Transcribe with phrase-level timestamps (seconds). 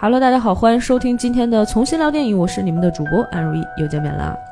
[0.00, 4.47] Hello，大家好，欢迎收听今天的重新聊电影，我是你们的主播安如意，又见面了。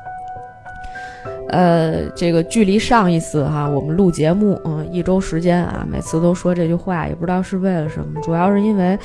[1.49, 8.97] 呃，这个距离上一次哈，我们录节目，嗯，一周时间啊，每次都说这句话，也不知道是为了什么，主要是因为，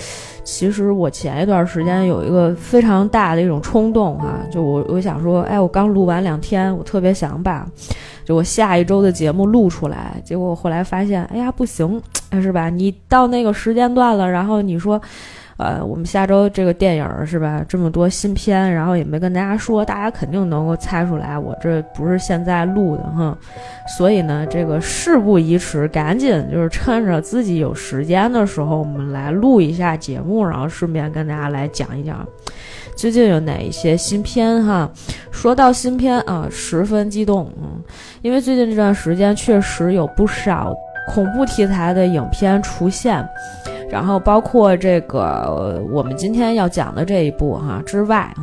[0.43, 7.67] 其实我前一段时间有一个非常大的一种冲动哈，就我我想说，哎，我刚录完两天，我特别想把，
[8.25, 12.03] 就我下一周的节目录出来，结果我后来发现，哎呀，不行，
[12.33, 12.69] 是吧？
[12.69, 15.01] 你到那个时间段了，然后你说。
[15.63, 17.65] 呃，我们下周这个电影是吧？
[17.69, 23.39] 这么多新片，然后也没跟大家说，大家肯定能够猜出来，我这不是现在录的哈。
[23.97, 32.27] 所以呢，这个事不宜迟，赶紧就是趁着自己有时间的时候，我们来录一下节目，然后顺便跟大家来讲一讲
[32.97, 34.91] 最近有哪一些新片哈。
[35.31, 37.81] 说到新片啊，十分激动，嗯，
[38.21, 40.75] 因为最近这段时间确实有不少
[41.15, 43.25] 恐怖题材的影片出现。
[43.93, 48.35] 然后包括这个我们今天要讲的这一部哈之外，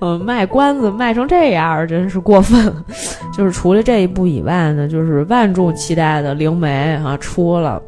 [0.00, 2.74] 嗯， 卖关子卖成这样，真是过分。
[3.32, 7.80] 就是除了这一部以外呢，就是万众期待的《灵媒》哈出了。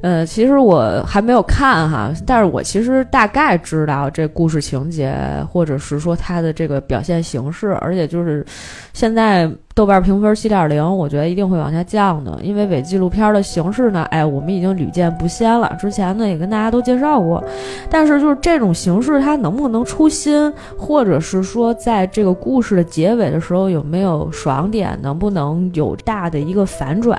[0.00, 5.12] 呃，其实我还没有看哈，但是我其实大概知道这故事情节，
[5.50, 8.46] 或者是说它的这个表现形式，而且就是
[8.92, 9.50] 现在。
[9.74, 15.74] 豆瓣评分七点零，我觉得一定会往下降的，因为伪纪录片的形式呢，哎，我们已经屡见不鲜了。
[15.80, 17.42] 之前呢也跟大家都介绍过，
[17.88, 27.18] 但是就是这种形式它能不能出新，或者是说在这个故事的结尾的时候有没有爽点，能不能有大的一个反转，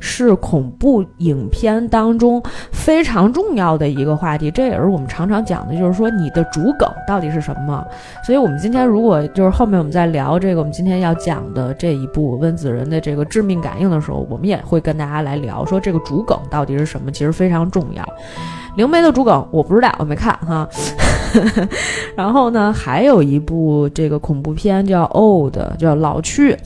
[0.00, 4.50] 是恐怖影片当中非常重要的一个话题。
[4.50, 7.86] 这也是我们常常讲的，就是说你的主梗到底是什么。
[8.24, 11.75] 所以我们今天如果就是后面我们再聊这个，我们今天要讲的。
[11.78, 18.04] 这一部温子仁的这个致命感应的时候，我们也会跟大家来聊说这个主梗到底是什么，其实非常重要。
[18.76, 20.68] 灵媒的主梗我不知道，我没看哈。
[22.16, 26.56] 然后呢，还有一部这个恐怖片叫《Old》，叫老去。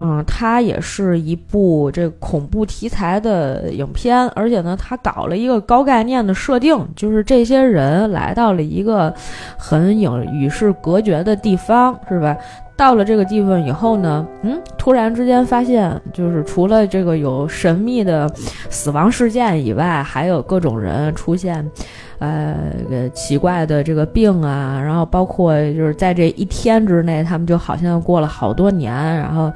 [0.00, 9.14] 嗯，它也是一部这恐怖题材的影片，而且呢，它搞了一个高概念的设定，就是这些人来到了一个
[9.58, 12.36] 很影与世隔绝的地方，是吧？
[12.76, 18.26] 到了这个地方以后呢，嗯，突然之间发现，就是除了这个有神秘的
[18.70, 21.70] 死亡事件以外，还有各种人出现，
[22.20, 29.52] 呃，奇怪的这个病啊，然后包括就是在这一天之内，他们就好像过了好多年，然后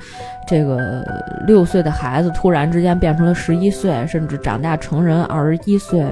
[0.49, 1.05] 这个
[1.47, 6.05] 六岁的孩子突然之间变成了十一岁，甚至长大成人二十一岁，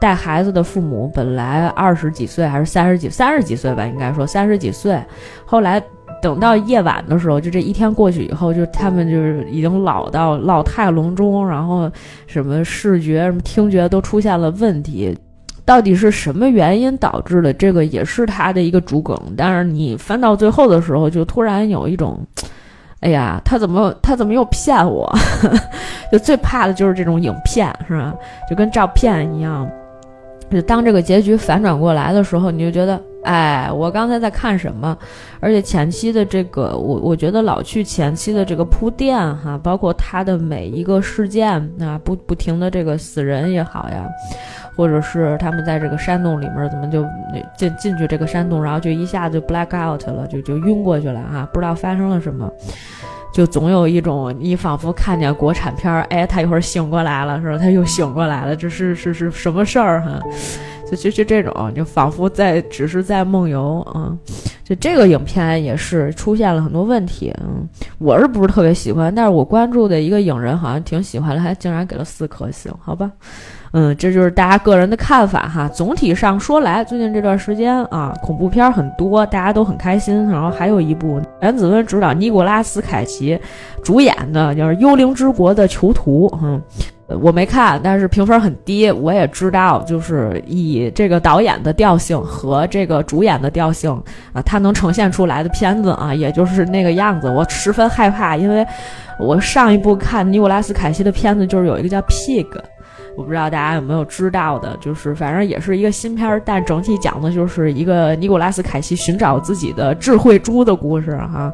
[0.00, 5.00] 带孩子的父母本来二十几岁还是三十几三十几岁吧，应该说三十几岁，
[5.46, 5.82] 后来。
[6.20, 11.90] 等到夜晚的时候，就这一天过去以后，就他们就是已经老到老态龙钟，然后
[12.28, 15.18] 什么视觉、什么听觉都出现了问题。
[15.64, 17.52] 到底是什么原因导致的？
[17.52, 19.16] 这个也是他的一个主梗。
[19.36, 22.18] 但是你翻到最后的时候，就突然有一种，
[23.00, 25.10] 哎呀，他怎么他怎么又骗我？
[26.10, 28.14] 就最怕的就是这种影片，是吧？
[28.48, 29.68] 就跟照片一样。
[30.50, 33.00] 就当这个结局反转过来的时候，你就觉得。
[33.24, 34.98] 哎，我刚才在看什么？
[35.38, 44.08] 而且前期的这个，我我觉得老去前期的这个铺垫哈，包括他的每一个事件啊，不不停的这个死人也好呀，
[44.76, 47.04] 或者是他们在这个山洞里面怎么就
[47.56, 52.50] 进进去这个山洞，然后就一下就 black out 了，就就晕过去了啊，不知道发生了什么，
[53.32, 57.58] 就总有一种你仿佛看见国产片儿，哎，他一会儿醒过来了，是吧？
[57.58, 60.20] 他又醒过来了，这是是是什么事儿哈？
[60.90, 64.12] 就就就这种，就仿佛在只是在梦游啊！
[64.62, 67.66] 就这个影片也是出现了很多问题，嗯，
[67.98, 69.14] 我是不是特别喜欢？
[69.14, 73.10] 但是我关注的一个影人好像挺喜欢的，还竟然给了四颗星，好吧，
[73.72, 75.68] 嗯，这就是大家个人的看法哈。
[75.68, 80.28] 总体上说来，最近这段时间啊，恐怖片很多，大家都很开心。
[80.28, 83.38] 然后还有一部袁子温执导、尼古拉斯凯奇
[83.82, 86.60] 主演的，就是《幽灵之国的囚徒》，嗯。
[87.20, 88.90] 我没看，但是评分很低。
[88.90, 93.90] 我也知道，就是以这个导演的调性和这个主演的调性
[94.32, 97.28] 啊，他能呈现出来的片子啊，也就是那个样子。
[97.28, 98.66] 我十分害怕，因为
[99.18, 102.46] 我上一部看尼古拉斯凯奇的片子就是有一个叫《Pig》。
[103.14, 111.52] 我不知道大家有没有知道的，就是反正也是一个新片儿，但整体讲的就是一个尼古拉斯凯奇寻找自己的智慧猪的故事哈，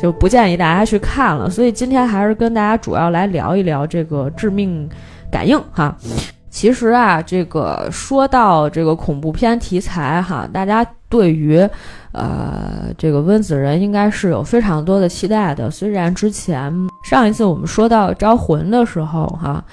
[0.00, 1.48] 就不建议大家去看了。
[1.48, 4.86] 所以今天还是跟大家主要来聊一聊这个致命
[5.32, 5.96] 感应哈。
[6.50, 11.56] 其实啊，这个说到这个恐怖片题材哈，大家对于
[12.12, 15.70] 呃这个温子仁应该是有非常多的期待的。
[15.70, 16.70] 虽然之前
[17.04, 19.64] 上一次我们说到招魂的时候哈。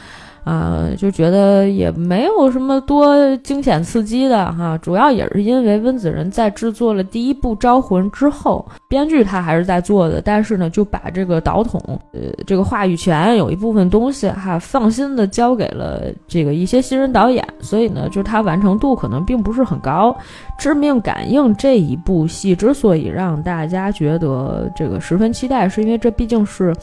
[0.47, 11.81] 啊就觉得也没有什么多惊险刺激的哈，主要也是因为温子仁在制作了第一部《招魂》之后，编剧他还是在做的，但是呢，就把这个导筒，
[12.13, 20.15] 呃，这个话语权有一部分东西哈，放心的交给了这个一些新人导演，所以呢，就是他完成度可能并不是很高。
[20.63, 26.73] 《致命感应》这一部戏之所以让大家觉得这个十分期待，是因为这毕竟是。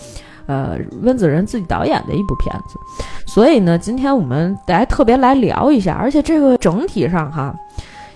[0.46, 2.78] 呃，温子仁自己导演的一部片子，
[3.26, 7.54] 所以呢，今天我们来特别来聊一下，而且这个整体上哈，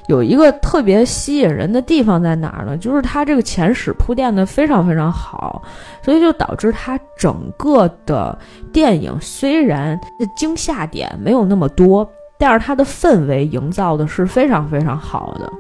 [0.09, 2.77] 有一个特别吸引人的地方在哪儿呢？
[2.77, 5.63] 就是它这个前史铺垫的非常非常好，
[6.03, 8.39] 所以就导致它整个的
[8.73, 9.99] 电影虽然
[10.37, 12.07] 惊吓点没有那么多，
[12.39, 15.51] 但是它的氛围营造的是非常非常好的。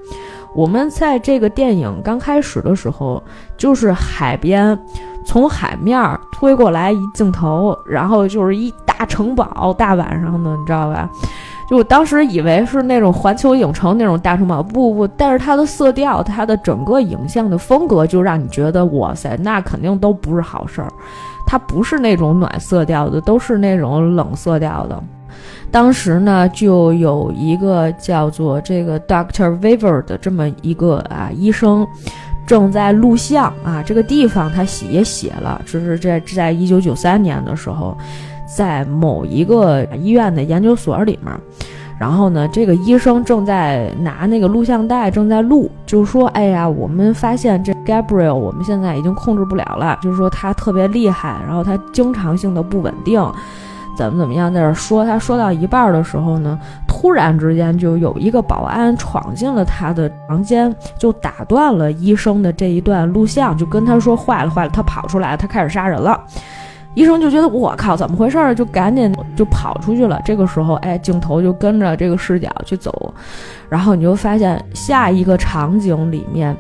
[0.54, 3.22] 我们在这个电影刚开始的时候，
[3.56, 4.78] 就是海边。
[5.28, 11.06] 从海面推过来一镜头，然后就是一大城堡，大晚上的，你知道吧？
[11.68, 20.90] 就我当时以为是那种环球影城那种大城堡，不不，但是它的色调，它的整个影像的风格，就让你觉得哇塞，那肯定都不是好事儿。
[21.46, 24.98] 它不是那种暖色调的，都是那种冷色调的。
[25.70, 31.86] 当时呢，就有一个叫做这个 Doctor Weaver 的这么一个啊医生。
[32.48, 37.94] 正在录像啊，这个地方他写也写了，这是在在一九九三年的时候，
[38.56, 41.30] 在某一个医院的研究所里面，
[42.00, 53.22] 然后呢，这个医生正在拿那个录像带正在录，就说，哎呀，我们发现这 Gabriel，我们现在已经控制不了了，就是说他特别厉害，然后他经常性的不稳定。
[53.98, 56.56] 怎么怎么样，在这说，他说到一半的时候呢，
[56.86, 66.16] 突然之间就有一个保安闯进了他的房间，就打断了医生的这一段录像，就跟他说坏了坏了，他跑出来了，他开始杀人了。
[66.94, 68.54] 医生就觉得我靠，怎么回事儿？
[68.54, 70.20] 就赶紧就跑出去了。
[70.24, 73.12] 这个时候，哎，镜头就跟着这个视角去走，
[73.68, 76.56] 然后你就发现下一个场景里面。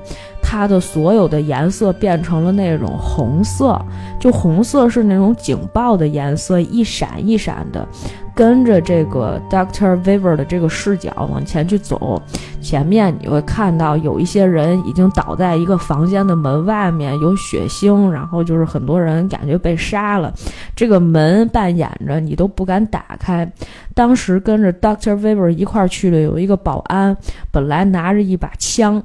[0.50, 3.78] 它的所有的颜色变成了那种红色，
[4.18, 7.86] 就红色是那种警报的颜色，一闪一闪的，
[8.34, 12.22] 跟着这个 Doctor Weaver 的这个视角往前去走。
[12.62, 20.32] 前面你会看到有一些人已经倒在一个房间的门外面，有血腥，然后就是很多人感觉被杀了。
[20.74, 23.46] 这个门半掩着，你都不敢打开。
[23.94, 27.14] 当时跟着 Doctor Weaver 一块去的有一个保安，
[27.52, 29.02] 本来拿着一把枪。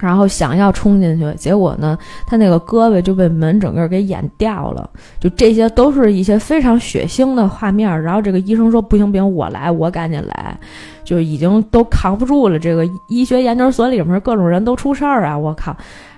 [0.00, 4.88] 然后想要冲进去，结果呢，他那个胳膊就被门整个给掩掉了。
[5.18, 8.02] 就这些都是一些非常血腥的画面。
[8.02, 10.56] 然后这个医生说：“不行不行，我来，我赶紧来。”
[11.04, 12.58] 就已经都扛不住了。
[12.58, 15.36] 这个医学研究所里面各种人都出事儿啊！
[15.36, 15.74] 我靠！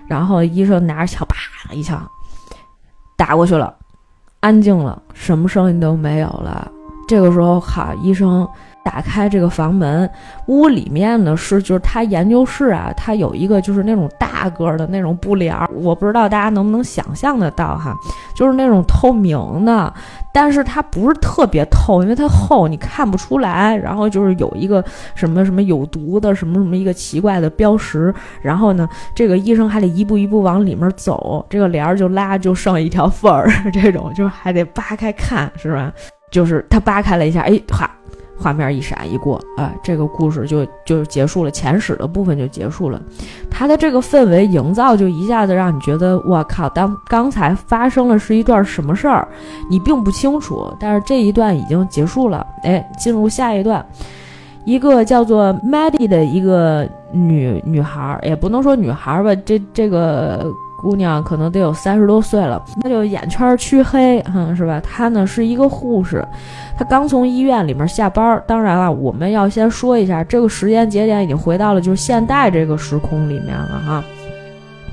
[0.09, 2.07] 然后医生拿着枪，啪一枪
[3.17, 3.73] 打过去了，
[4.41, 6.71] 安静了，什么声音都没有了。
[7.09, 8.47] 这个时候，哈，医生。
[8.83, 10.09] 打开这个房门，
[10.47, 17.95] 屋里面呢是就是他研究室啊，他有一个就是那种大个的那种布帘，我不知道大家能不能想象得到哈，
[18.35, 19.93] 就是那种透明的，
[20.33, 23.77] 但是它不是特别透，因为它厚，你看不出来。
[23.77, 28.13] 然后就是有一个什么什么有毒的什么什么一个奇怪的标识，
[28.43, 35.93] 然后呢，这个医生还得一步一步往里面走，这个帘儿就拉就剩一条缝儿， 这种就是还得扒开看，是吧？
[36.31, 37.91] 就是他扒开了一下，哎，哈。
[38.41, 43.01] 画面一闪一过，啊，这个故事就就结束了，前史的部分就结束了。
[43.51, 49.29] 它的这个氛围营造就一下子让你觉得，我靠，当刚才发生了是一段什么事儿，
[49.69, 52.47] 你并不清楚，但是这一段已经结束了。
[52.63, 53.85] 哎，进入下一段，
[54.65, 60.51] 一个叫做 Maddie 的一个女女孩，也不能说女孩吧，这这个。
[60.81, 64.81] 姑娘可能得有三十多岁了，她就眼圈黢黑，哼，是吧？
[64.81, 66.27] 她呢是一个护士，
[66.77, 68.43] 她刚从医院里面下班。
[68.47, 74.05] 当然了，我们要先说一下，这个时间节点已经回到了就是现代这个时空里面了哈。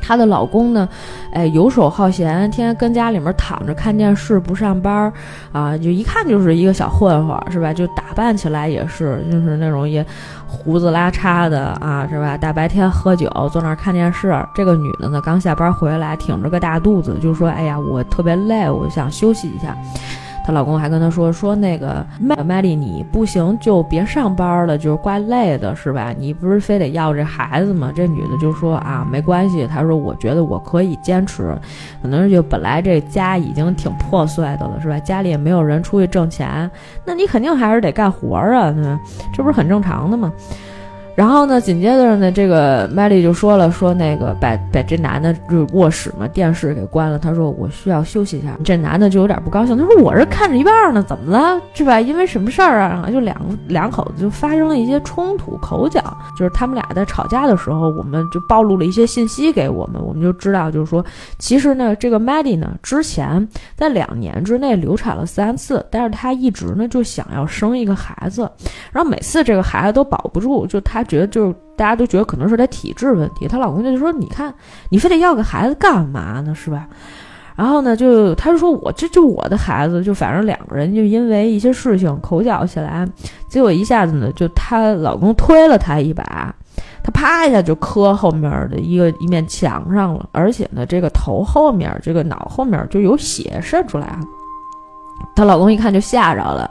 [0.08, 0.88] 她的老公呢，
[1.34, 5.14] 哎，游手好闲，天天跟家里面躺着看电视，不上班儿
[5.52, 7.74] 啊，就一看就是一个小混混，是吧？
[7.74, 10.06] 就打扮起来也是，就是那种也
[10.48, 12.38] 胡子拉碴的啊，是吧？
[12.38, 14.34] 大白天喝酒，坐那儿看电视。
[14.56, 19.76] 这个女的呢，刚下班回来，挺着个大肚子，就说：“哎呀，我特别累，我想休息一下。”
[20.48, 26.14] 她老公还跟她说说那个麦麦丽，你不行就别上班了，就是怪累的，是吧？
[26.18, 27.92] 你不是非得要这孩子吗？
[27.94, 29.68] 这女的就说啊，没关系。
[29.68, 31.54] 她说我觉得我可以坚持，
[32.02, 34.98] 可能就本来这家已经挺破碎的了，是吧？
[35.00, 36.72] 家里也没有人出去挣钱，
[37.04, 38.74] 那你肯定还是得干活啊，
[39.34, 40.32] 这不是很正常的吗？
[41.18, 47.18] 然后呢，紧接着呢，这个麦丽就说了，说那个把把这男的就卧室嘛电视给关了。
[47.18, 48.56] 他说我需要休息一下。
[48.64, 51.60] 这男的就有点不高兴，他说我这看着一半呢，怎么了？
[51.74, 52.00] 是吧？
[52.00, 53.10] 因为什么事儿啊？
[53.12, 53.36] 就两
[53.68, 56.00] 两口子就发生了一些冲突口角，
[56.38, 61.04] 就是他们俩在吵架的时候，我们就暴露了一些信息给我们，我们就知道，就是说，
[61.40, 68.48] 其实呢，这个麦丽呢，之前在两年之内流产了三次，但是她一直呢就想要生一个孩子，
[68.92, 71.04] 然后每次这个孩子都保不住，就她。
[71.08, 74.54] 觉得就是大家都觉得可能是她体质问题，她老公就说：“你看，
[74.90, 76.54] 你非得要个孩子干嘛呢？
[76.54, 76.88] 是吧？”
[77.58, 83.08] 然后呢，就她就说：“我这就我的孩子，就反正两个人就因为一些事情口角起来，
[83.50, 86.54] 结果一下子呢，就她老公推了她一把，
[87.04, 94.20] 她啪一下就磕后面的一个一面墙上了，而且呢，这个头后面这个脑后面就有血渗出来，
[95.36, 96.70] 她老公一看就吓着了。”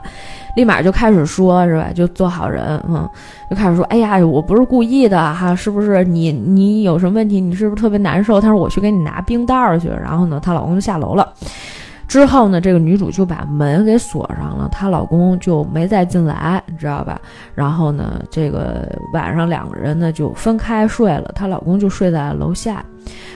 [0.55, 1.91] 立马就开始说，是吧？
[1.93, 3.07] 就做好人，嗯，
[3.47, 6.03] 就开始说，哎呀，我不是故意的，哈，是不是？
[6.03, 7.39] 你你有什么问题？
[7.39, 8.41] 你是不是特别难受？
[8.41, 9.87] 他说我去给你拿冰袋儿去。
[9.87, 11.31] 然后呢，她老公就下楼了。
[12.07, 17.21] 之后呢，这个女主就把门给锁上了，她老公就没再进来，你知道吧？
[17.53, 22.83] 然后呢，这个晚上两个人呢就分开睡了，她老公就睡在楼下。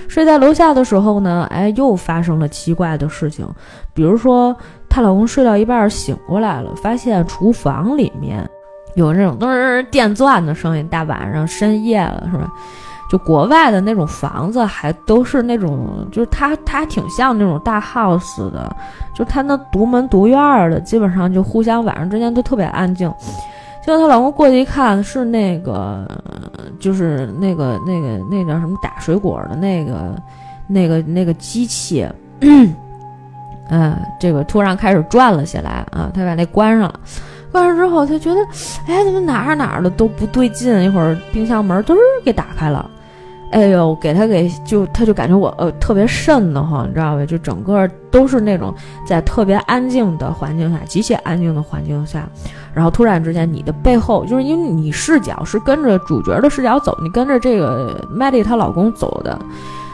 [0.07, 3.47] 睡在楼下的时候呢，哎，又发生了奇怪的事情，
[3.93, 4.57] 比如说。
[4.91, 8.47] 她老公睡到一半醒过来了，发现厨房里面
[8.95, 10.85] 有那种噔儿电钻的声音。
[10.89, 12.51] 大晚上深夜了，是吧？
[13.09, 18.75] 就国外的那种房子还都是那种，就是它它挺像那种大 house 的，
[19.15, 23.09] 就它那独门独院的，基本上就互相晚上之间都特别安静。
[23.85, 26.05] 结果她老公过去一看，是那个，
[26.79, 30.15] 就是那个那个那叫什么打水果的那个
[30.67, 32.05] 那个那个机器。
[33.71, 36.11] 嗯，这个突然开始转了起来啊！
[36.13, 36.99] 他把那关上了，
[37.53, 38.41] 关上之后，他觉得，
[38.85, 40.83] 哎，怎么哪儿哪儿的都不对劲？
[40.83, 42.89] 一会儿冰箱门噔儿给打开了，
[43.51, 47.25] 哎呦，给他给就他就感觉我呃特别瘆得慌，你知道吧？
[47.25, 48.75] 就整个都是那种
[49.07, 52.27] 在特别安静的环境下，极其安静的环境下，
[52.73, 59.39] 然后突然之间，你的背后就是因为你视角是跟着主角的视角走，你跟着这个麦莉她老公走的。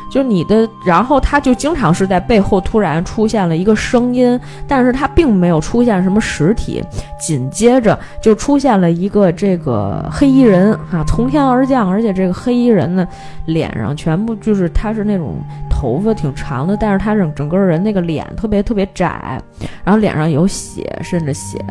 [0.10, 6.84] 就你的，然后他就经常是在背后突然出现了一个声音，但是他并没有出现什么实体，
[7.20, 13.08] 紧接着就出现了一个这个黑衣人啊，从天而降，而且这个黑衣人呢，
[13.46, 15.36] 脸上全部就是他是那种
[15.80, 19.40] 头发挺长的，但是他整整个人那个脸特别特别窄，
[19.84, 21.64] 然后脸上有血，渗着血，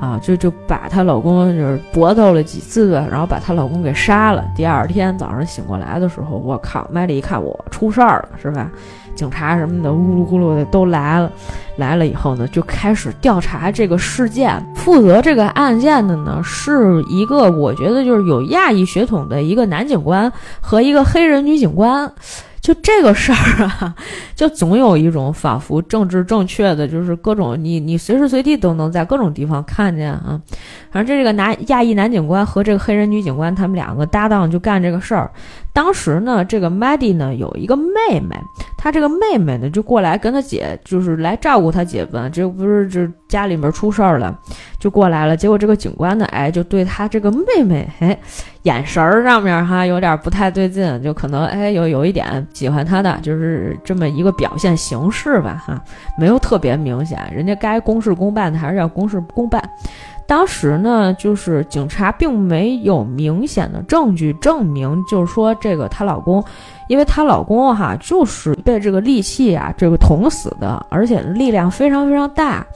[0.00, 4.44] 啊，就就把她老公就是搏斗了几次，然后把她老公给杀了。
[4.56, 7.64] 第二天早上醒过来的时候，我靠，麦丽一看我。
[7.70, 8.68] 出事儿了是吧？
[9.14, 11.30] 警察什么的呜噜咕噜的都来了，
[11.76, 14.60] 来了以后呢，就开始调查这个事件。
[14.74, 22.12] 负责这个案件的呢，是一个我觉得就是有亚裔血统的一个男警官和一个黑人女警官。
[22.64, 23.94] 就这个事儿啊，
[24.34, 30.40] 就总有一种仿佛政治正确的，就是各种你你随时随地都能在各种地方看见啊。
[30.90, 35.30] 反正这个男亚裔男警官和这个黑人女警官，他们两个搭档就干这个事儿。
[35.74, 38.34] 当时呢，这个 Maddie 呢有一个妹妹，
[38.78, 42.16] 她这个妹妹呢就过来跟她姐，就是来照顾她姐夫。
[42.32, 44.38] 这不是就家里面出事儿了，
[44.78, 45.36] 就过来了。
[45.36, 48.16] 结果这个警官呢，哎，就对她这个妹妹，哎。
[48.64, 55.78] 眼神儿上面哈有点不太对劲，就可能哎有有一点喜欢她的，就是这么一个表现形式吧哈，
[56.18, 59.62] 没有特别明显，人家该公事公办的还是要公事公办。
[60.26, 66.42] 当时呢，就是警察并没有明显的证据证明，就是说这个她老公，
[66.88, 72.66] 因为她老公哈就是被这个利器啊这个捅死的，而且力量非常非常大。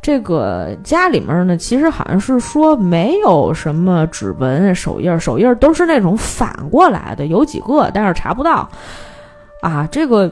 [0.00, 8.68] 这个家里面呢，其实好像是说没有什么指纹、手印，手印都是那种反过来的，有几个，但是查不到。
[9.60, 10.28] 啊，这个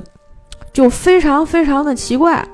[0.72, 2.44] 就非常非常的奇怪。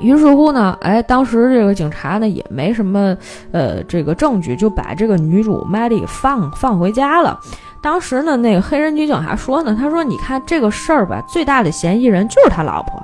[0.00, 3.16] 于是乎呢，哎，当时这个警察呢也没什么
[3.52, 7.38] 呃这个证据，就把这个女主麦丽放放回家了。
[7.82, 13.02] 当时呢，那个黑人女警还说呢，他说：“你看这个事儿吧，最大的嫌疑人就是他老婆，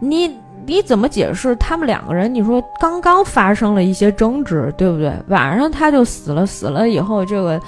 [0.00, 2.32] 你。”你怎么解释他们两个人？
[2.32, 5.12] 你说刚刚发生了一些争执，对不对？
[5.26, 7.60] 晚上他就死了，死了以后，这个，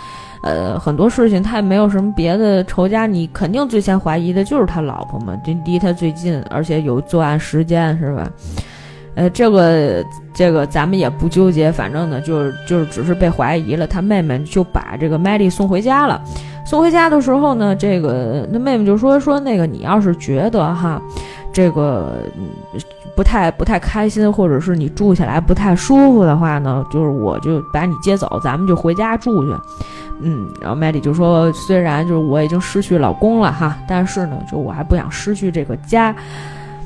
[0.43, 8.29] 呃，很多事情他也没有什么别的仇家，你肯定最先怀疑的就是他老婆嘛，这离他最近，而且有作案时间，是吧？
[9.15, 13.87] 呃，这个这个咱们也不纠结，反正呢，就是就是只是被怀疑了。
[13.87, 16.21] 他妹妹就把这个麦莉送回家了。
[16.65, 21.01] 送回家的时候呢，这个他妹妹就说说那个你要是觉得哈，
[21.53, 22.25] 这个
[23.15, 29.55] 不太不太开心，或者是你住起来不太舒服的话呢，就是我就把你接走，咱们就回家住去。
[30.21, 36.15] 嗯，然后麦迪就说，虽然就是我已经失去老公了哈，但是呢，就我还不想失去这个家。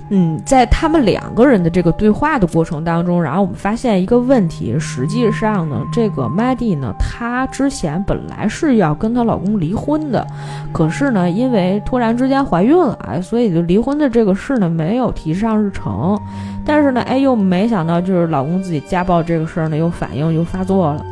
[0.09, 10.25] 嗯，在他们两个人的这个对话的过程当中，然后我们发现一个问题，实际上呢，这个麦蒂呢，她之前本来是要跟她老公离婚的，
[10.73, 16.17] 可是呢，因为突然之间怀孕了，哎，所以就离婚的这个事呢没有提上日程。
[16.65, 21.05] 但是呢，哎，又没想到就是老公自己家暴这个事儿呢，又反应又发作了，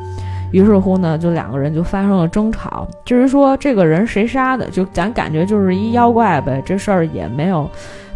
[0.53, 2.87] 于是乎呢，就两个人就发生了争吵。
[3.05, 7.69] 至于说这个人谁杀的，就咱感觉就是一妖怪呗，这事儿也没有。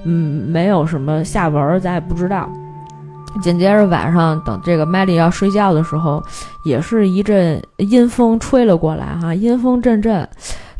[0.04, 2.48] 嗯，没有什么下文，咱也不知道。
[3.42, 6.22] 紧接着晚上，等这个麦莉要睡觉的时候，
[6.64, 10.26] 也是一阵阴风吹了过来，哈，阴风阵阵，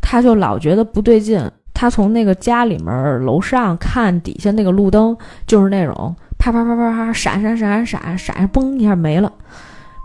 [0.01, 1.39] 他就老觉得不对劲。
[1.73, 5.15] 他从那个家里面楼上看底下那个路灯，
[5.47, 9.31] 就是那种啪啪啪啪啪闪闪闪闪闪闪，嘣一下没了。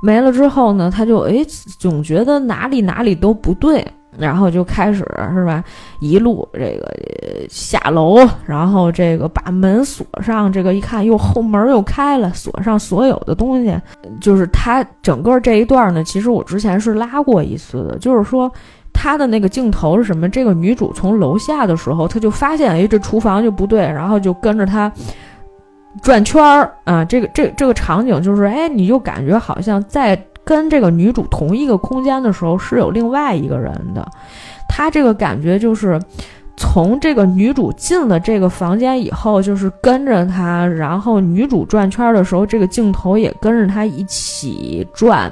[0.02, 1.44] 没了之后呢，他就哎，
[1.80, 3.85] 总觉得哪里哪里都不对。
[4.18, 4.99] 然后就开始
[5.33, 5.62] 是吧，
[6.00, 6.94] 一路这个
[7.49, 13.76] 下楼，然后这个把门锁上，这个一看又后门又开了，锁上所有的东西，
[14.21, 18.50] 就是他整个这一段呢，其实我之前是拉过一次的，就是说
[18.92, 20.28] 他的那个镜头是什么？
[20.28, 24.90] 这个女主从楼下的时候，她就发现哎，这厨房就不对，然后就跟着他
[26.02, 30.16] 转圈儿啊，这个这这个场景就是哎，你就感觉好像在。
[30.44, 34.06] 跟这个女主同一个空间的时候，是有另外一个人的，
[34.68, 36.00] 他这个感觉就是。
[36.56, 45.28] 从这个女主进了这个房间以后，就是跟着她，然后女主转圈的时候，这个镜头也跟着她一起转。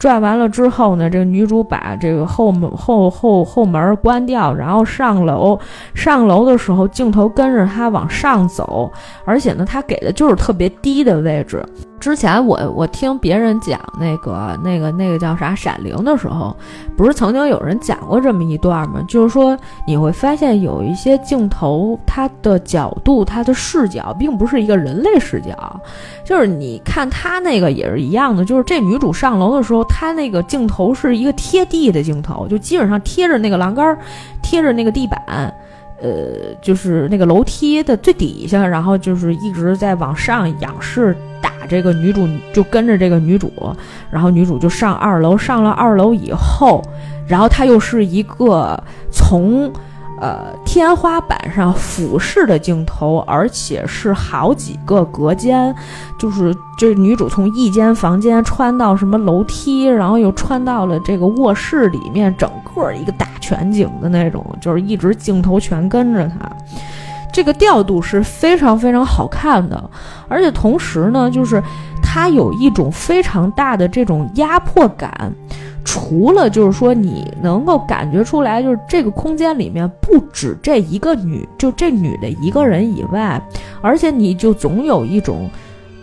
[0.00, 5.56] 转完了之后呢，这个女主把这个后门后后后门关掉，然后上楼。
[5.94, 8.92] 上楼的时候，镜头跟着她往上走，
[9.24, 11.64] 而且呢，她给的就是特别低的位置。
[12.04, 16.54] 之前我我听别人讲那个那个那个叫啥《闪灵》的时候，
[16.96, 19.02] 不是曾经有人讲过这么一段吗？
[19.08, 20.54] 就是说你会发现。
[20.64, 25.80] 有一些镜头，它的角度、它的视角，并不是一个人类视角，
[26.24, 33.98] 就是你看他那个也是一样的，就是这女主上楼的时候，她那个镜头是一个贴地的镜头，就基本上贴着那个栏杆，
[34.42, 35.52] 贴着那个地板，
[36.04, 43.50] 呃，就是那个楼梯的最底下，然后就是一直在往上仰视打这个女主，就跟着这个女主，
[44.10, 46.82] 然后女主就上二楼，上了二楼以后，
[47.26, 48.78] 然后她又是一个
[49.10, 49.72] 从。
[50.20, 55.74] 呃，天花板上俯视的镜头，而且是好几个隔间，
[56.18, 66.48] 就是这女主从一间房间穿到什么楼梯，然后又穿到了这个卧室里面，整个一个大全景的那种，就是一直镜头全跟着她，
[67.32, 69.90] 这个调度是非常非常好看的，
[70.28, 71.60] 而且同时呢，就是
[72.00, 75.32] 它有一种非常大的这种压迫感。
[75.84, 83.40] 除了就是说你能够感觉出来，就是这个空间里面不止这一个女，就这女的一个人以外，
[83.82, 85.48] 而且你就总有一种，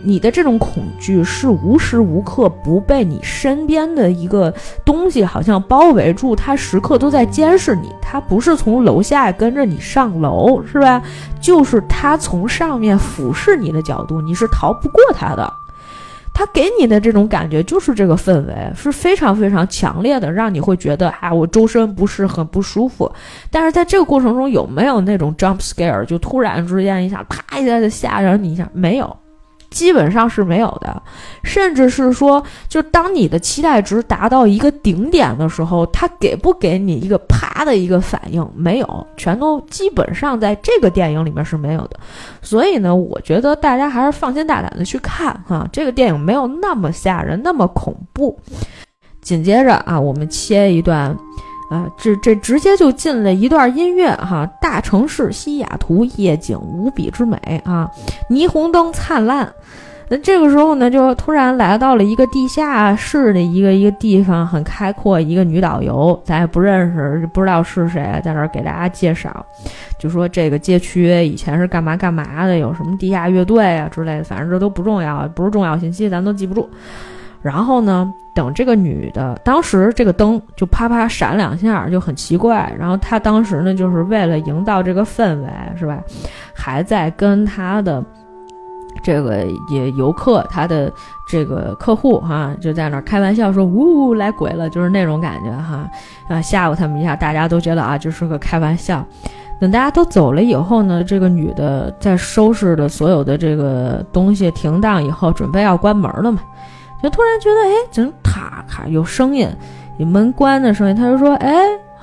[0.04, 4.52] 你的这种恐惧是无时无刻不被你身边的一个
[4.84, 11.02] 东西好像包围住，它时刻都在监视你，它不是从楼下跟着你上楼，是吧？
[11.40, 15.52] 就是它从上面俯视你的角度，你是逃不过它的。
[16.34, 23.10] 他给你的这种感觉就是这个氛围是非常非常强烈的，让你会觉得哎，我周身不是很不舒服。
[23.50, 28.68] 但是在这个过程中有没有那种 jump scare，就突然之间一下啪一下就吓着你一下？
[28.72, 29.16] 没有。
[29.72, 31.02] 基本上是没有的，
[31.42, 38.46] 甚至是说，就当你的期待值达到一个顶点的时候，他给不给你一个啪的一个反应？
[38.54, 41.98] 没有，全都基本上在这个电影里面是没有的。
[42.42, 48.38] 所以呢，我觉得大家还是放心大胆的去看哈，这个电影没有那么吓人，那么恐怖。
[49.22, 51.16] 紧接着啊，我们切一段。
[51.72, 57.90] 啊，这这直接就进了一段音乐哈，大城市西雅图夜景无比之美啊，
[58.28, 59.50] 霓虹灯灿烂。
[60.08, 65.18] 那这个时候呢，就突然来到了一个地下室的一个一个地方，很开阔。
[65.18, 69.46] 一个女导游，咱也不认识，不知道是谁，在这给大家介绍，
[69.98, 76.68] 就说这个街区以前是干嘛干嘛的，有什么地下乐队啊之类的，反正这都不重要，不是重要信息，咱都记不住。
[77.42, 78.12] 然后呢？
[78.34, 82.74] 等这个女的，当时这个灯就啪啪闪两下，就很奇怪。
[82.78, 86.02] 然后她当时呢，就是为了营造这个氛围，是吧？
[86.54, 88.02] 还在跟她的
[89.02, 90.90] 这个也游客他的
[91.28, 95.86] 这个客户哈，就在那儿开玩笑说：“呜，来鬼了！”就是那种感觉哈，
[96.28, 99.04] 啊，吓唬他们一下，大家都觉得啊，就是个开玩笑。
[99.60, 106.40] 等大家都走了以后呢，这个女的在收拾的所有的这个东西停当以后，准备要关门了嘛，
[107.02, 109.48] 就突然觉得，哎，怎么咔咔有声音，
[109.98, 111.54] 有门关的声音，他就说：“哎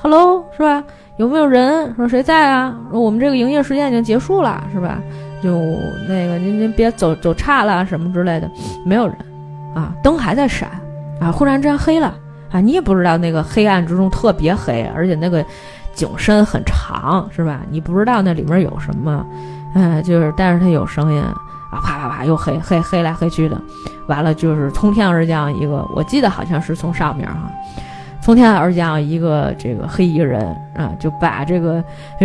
[0.02, 0.84] ，hello，是吧？
[1.18, 1.94] 有没有人？
[1.96, 2.76] 说谁在啊？
[2.92, 5.00] 说我们这个营业时间已经结束了，是吧？”
[5.42, 5.58] 就
[6.06, 8.52] 那个，您您别走走岔了什么之类的，
[8.86, 9.16] 没有人，
[9.74, 10.70] 啊，灯还在闪，
[11.22, 12.14] 啊，忽然之间黑了，
[12.52, 15.42] 啊，你也不知道那个黑暗之中特别黑，而且那个
[15.94, 17.62] 景深很长，是吧？
[17.70, 19.26] 你不知道那里面有什么，
[19.74, 23.58] 哎，就是，但是它有声音，啊，啪啪啪又黑黑黑来黑去的，
[24.10, 27.50] 完了就是从天而降一个，我记得好像是从上面哈。
[28.22, 30.45] 从天而降一个这个黑衣人
[30.76, 31.82] 啊，就把这个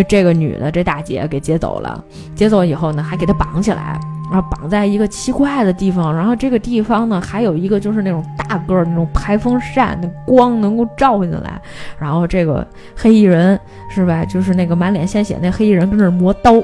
[0.09, 2.03] 这个女的这大姐给接走了。
[2.35, 3.99] 接走以后呢，还给她绑起来，
[4.31, 6.15] 然后绑在一个奇怪的地方。
[6.15, 11.61] 然后这个地方呢，还有一个就是那种大个儿那种排风扇，那光能够照进来。
[11.97, 12.67] 然后这个
[12.97, 14.25] 黑衣人是吧？
[14.25, 16.55] 就是那个满脸鲜血那黑衣人跟那磨刀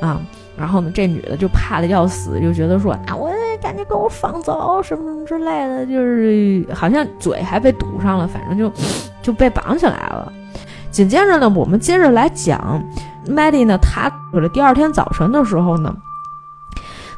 [0.00, 0.18] 啊。
[0.58, 3.30] 然后呢，这女的就怕的要死，就觉得说啊，我
[3.62, 8.70] 赶紧给我放走什么什么之类的，就是好像嘴还被堵上了，反正就
[9.22, 10.32] 就被绑起来了。
[10.90, 12.82] 紧接着呢，我们接着来讲
[13.28, 15.94] ，Maddie 呢，他了第二天早晨的时候呢，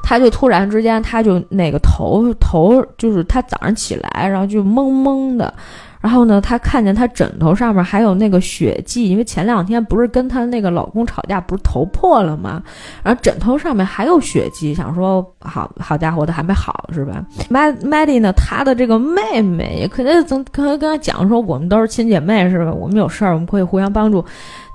[0.03, 5.53] 他就突然之间，他就那个头头就是他早上起来，然后就懵懵的。
[6.01, 12.63] 然后呢，她看见她枕头上面还有那个血迹，因为前两天不是跟她那个老公吵架，不是头破了吗？
[13.03, 22.73] 然后枕头上面还有血迹，想说好好家伙，的还没好是吧？Maddy 呢，她的这个妹妹也肯定曾可能跟她讲说，我们都是亲姐妹是吧？
[22.73, 24.25] 我们有事儿我们可以互相帮助。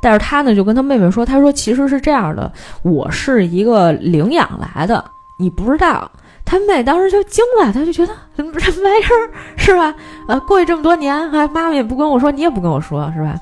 [0.02, 2.52] 但是她呢就跟她妹妹说，她说其实是这样的，
[2.84, 5.04] 我是一个领养来的，
[5.40, 6.10] 你不知道。
[6.46, 9.94] 他妹当时就惊了，他就觉得什么什么玩意儿是吧？
[10.28, 13.36] 呃，过去这么多年，啊，妈妈也不跟我说，你也不跟我说，是吧？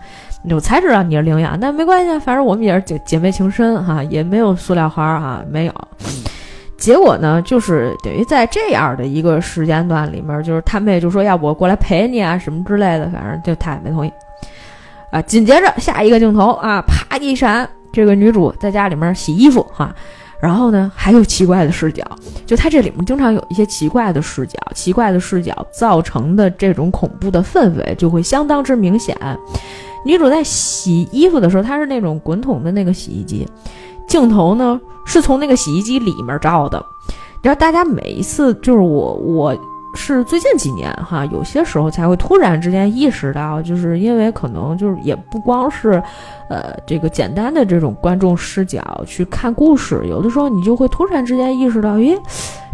[0.49, 5.73] 我才知道你是领养，但没关系，反正我们也是姐姐妹情深哈，也没有塑料花哈，没有。
[6.77, 14.11] 结果呢，就是等于在这样的一个时间段里面，就是他妹就说要我过来陪你啊什么之类的，反正就他也没同意。
[15.11, 19.95] 啊，紧接着下一个镜头啊，啪一闪，这个女主在家里面洗衣服哈。
[20.43, 22.03] 然后呢，还有奇怪的视角，
[22.45, 29.17] 就它这里面经常有一些奇怪的视角，奇怪的视角造成的这种恐怖的氛围就会相当之明显。
[30.05, 33.47] 女主在洗衣服的时候，她是那种滚筒的那个洗衣机，
[34.05, 36.85] 镜头呢是从那个洗衣机里面照的。
[37.41, 39.57] 然后大家每一次就是我我。
[39.95, 46.01] 是最近几年哈，有些时候才会突然之间意识到，就是因为可能就是也不光是，
[46.49, 52.19] 呃，这个简单的这种观众视角去看故事，有的时候你就会突然之间意识到，咦，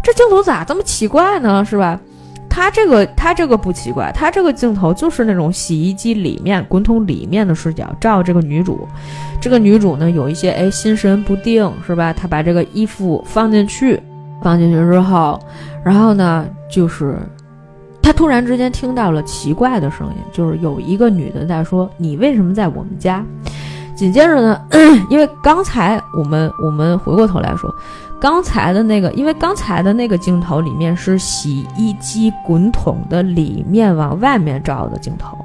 [0.02, 1.64] 这镜头咋这么奇怪呢？
[1.64, 2.00] 是吧？
[2.48, 8.88] 他这个他这个不奇怪，他这个镜头就是那种洗衣机里面滚筒里面的视角照这个女主，
[9.40, 12.12] 这个女主呢有一些哎心神不定，是吧？
[12.12, 14.00] 她把这个衣服放进去。
[14.42, 15.38] 放进去之后，
[15.82, 17.18] 然后呢，就是
[18.02, 23.24] 他突然之间听到了奇怪的声音，就是有一个女的在说：“你为什么在我们家？”
[23.96, 24.60] 紧接着呢，
[25.10, 27.74] 因为刚才我们我们回过头来说，
[28.18, 35.36] 刚才的那个，因为刚才的那个镜头里面是洗衣机滚筒的里面往外面照的镜头。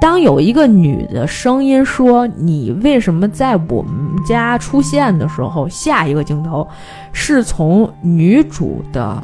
[0.00, 3.92] 当有一个女的声音说“你为什么在我们
[4.24, 6.64] 家出现”的时候，下一个镜头
[7.10, 9.20] 是从女主的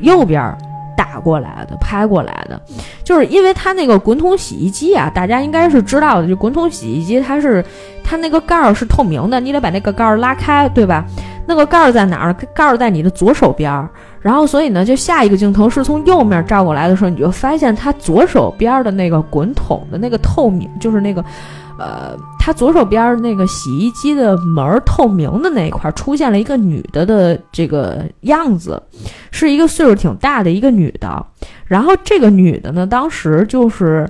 [0.00, 0.56] 右边
[0.96, 2.60] 打过来的、拍过来的，
[3.04, 7.64] 就是因为它那个滚筒洗衣机啊，大家应该是知道的，就滚筒洗衣机它是
[8.02, 11.04] 它那个盖儿是透明的，你得把那个盖儿拉开，对吧？
[11.48, 12.32] 那个盖儿在哪儿？
[12.54, 13.88] 盖儿在你的左手边儿。
[14.20, 21.24] 然后，所以呢，就下一个镜头是从右面照过来的时候，你就发现他左手边的那个滚筒的那个透明，就是那个，
[21.78, 28.82] 呃，他左手边那个洗衣机的门透明的那一块出现了一个女的的这个样子，
[29.30, 31.26] 是一个岁数挺大的一个女的。
[31.66, 34.08] 然后这个女的呢，当时就是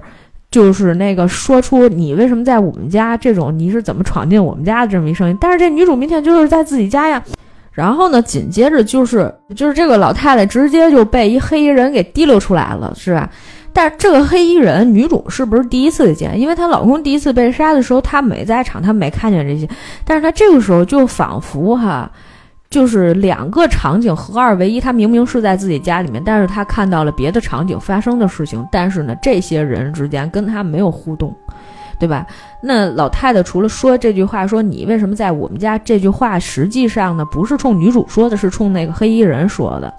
[0.51, 7.23] 就是那个说出你为什么在我们家这种你是怎么闯进我们家的这么一声音，但是这女主明显就是在自己家呀。
[7.73, 13.29] 然后呢，紧接着就是就是这个老太太直接就被一黑衣人给提溜出来了，是吧？
[13.77, 16.41] 但这个黑衣人女主是不是第一次见？
[16.41, 19.69] 因为她老公第一次被杀的时候，她没在场，她没看见这些。
[20.03, 22.11] 但是她这个时候就仿佛哈，
[22.71, 24.81] 就是两个场景合二为一。
[24.81, 28.67] 她明明是在自己家里面，但是她看到了别的场景发生的事情。
[28.73, 31.37] 但是呢，这些人之间跟她没有互动。
[31.99, 32.27] 对吧？
[32.63, 35.79] 那老太太除了说这句话，说你为什么在我们家？
[35.79, 39.93] 这句话实际上呢，不是冲女主说的，是冲那个黑衣人说的。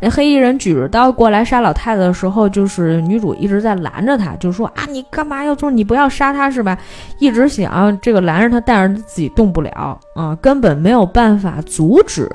[0.00, 5.70] 那黑衣人举着刀过来杀老太太的时候，就是女主一直在拦着他，就说啊，你干嘛要做？
[5.70, 6.76] 你不要杀他是吧？
[7.18, 12.30] 一直想这个拦着他，但是自己动不了啊，根本没有办法阻止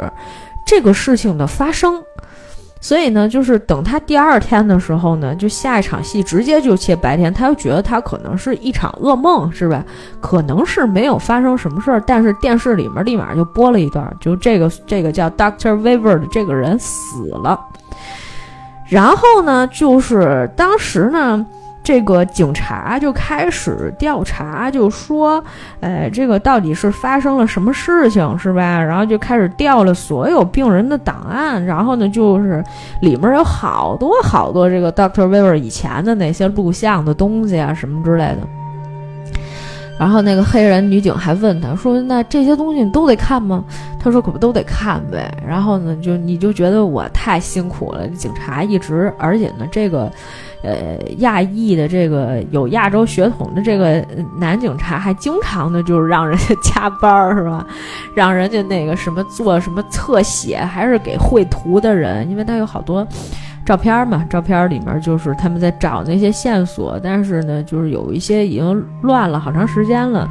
[0.65, 2.01] 这个事情的发生。
[2.85, 9.83] 所以呢，就是等他第二天的时候呢，就下一场戏直接就切白天，他又觉得他可能是一场噩梦，是吧？
[10.21, 17.59] 可能是没有发生什么事儿，但是电视里面立马就播了一段，就这个这个叫 Doctor Weaver 的这个人死了。
[18.87, 21.43] 然后呢，就是当时呢。
[21.85, 25.41] 这个警察就开始调查，就说，
[25.81, 28.81] 哎，这个到底是发生了什么事情，是吧？
[28.81, 32.63] 然后就开始调了所有病人的档案，然后呢，就是
[33.01, 38.39] 里面有好多好多这个 Doctor Weaver 以前的那些录像的东西啊，什么之类的。
[39.99, 43.63] 然后那个黑人女警还问他说：“那这些东西你都得看吗？”
[44.01, 50.11] 他说：“可不都得看呗。”然后呢，就你就觉得我太辛苦了，警察一直，而且呢，这个。
[50.65, 54.03] 呃，亚裔的这个有亚洲血统的这个
[54.39, 57.65] 男警察，还经常的就是让人家加班儿，是吧？
[58.15, 63.07] 让人家那个什么做什么侧写，还是给绘图的人，因为他有好多
[63.65, 70.27] 照片嘛， 照片里面就是他们在找那些线索，但是呢，就是有一些已经乱了好长时间了。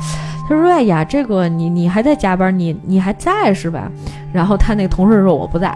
[0.46, 3.90] 他说：“哎呀，这个你你还在加班，你你还在是吧？”
[4.30, 5.74] 然后他那个同事说：“我不在，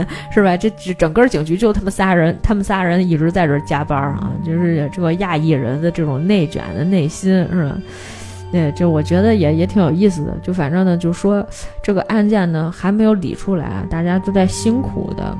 [0.32, 0.56] 是吧？
[0.56, 7.76] 这这整个警局就他们仨人，他们仨人一直在这儿加班啊，就是这个亚裔人的这种内卷的内心，是吧？
[8.50, 10.36] 对，就我觉得也也挺有意思的。
[10.42, 11.46] 就反正呢，就说
[11.82, 15.36] 这个案件呢还没有理出来，大家都在辛苦的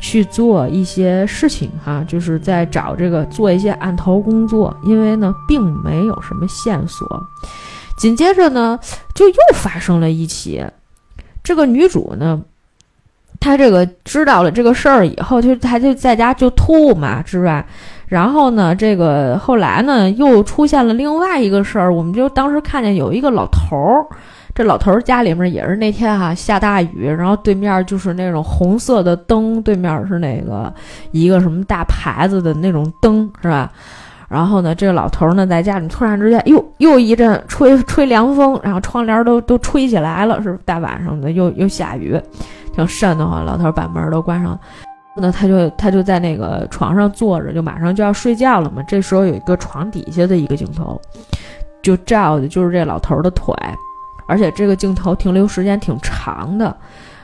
[0.00, 7.06] 去做一些事情哈，就是在找这个做一些案头工作，因为呢并没有什么线索。”
[7.98, 8.78] 紧接着呢，
[9.14, 10.64] 就又发生了一起，
[11.42, 12.40] 这个女主呢，
[13.42, 17.66] 他这个知道了这个事儿以后，就他就在家就吐嘛，是吧？
[18.06, 24.06] 然后呢，这个后来呢，又出现了另外一个事儿，我们就当时看见有一个老头儿，
[24.54, 30.72] 这老头儿家里面也是那天哈下大雨，然后对面就是那种红色的灯，对面是那个
[31.10, 33.72] 一个什么大牌子的那种灯，是吧？
[34.28, 42.18] 然后呢，这个老头儿呢，在家里突然之间，又又一阵吹吹凉风，然后窗帘都都吹起来了，是大晚上的，又又下雨，
[42.72, 43.44] 挺瘆得慌。
[43.44, 44.58] 老头把门都关上，
[45.16, 48.82] 那他就他就在那个床上坐着，就马上就要睡觉了嘛。
[48.84, 51.00] 这时候有一个床底下的一个镜头，
[51.82, 53.54] 就照的就是这老头的腿，
[54.26, 56.74] 而且这个镜头停留时间挺长的。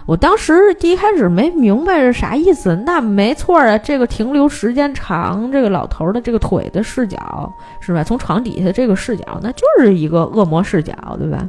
[0.06, 8.02] 我当时第一开始没明白是啥意思，那没错啊，这个停留时间长，这个老头的这个腿的视角是吧？
[8.02, 11.46] 从床底下这个视角，那就是一个恶魔视角，对吧？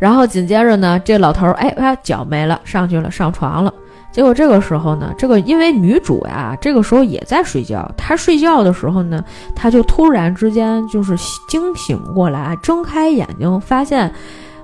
[0.00, 3.72] 然后紧接着呢，这老头儿哎，他脚没了，上去了，上床了。
[4.10, 9.22] 结果这个时候呢，这个因为女主呀，这个时候也在睡觉，她睡觉的时候呢，
[9.54, 11.14] 她就突然之间就是
[11.48, 14.12] 惊醒过来，睁开眼睛发现。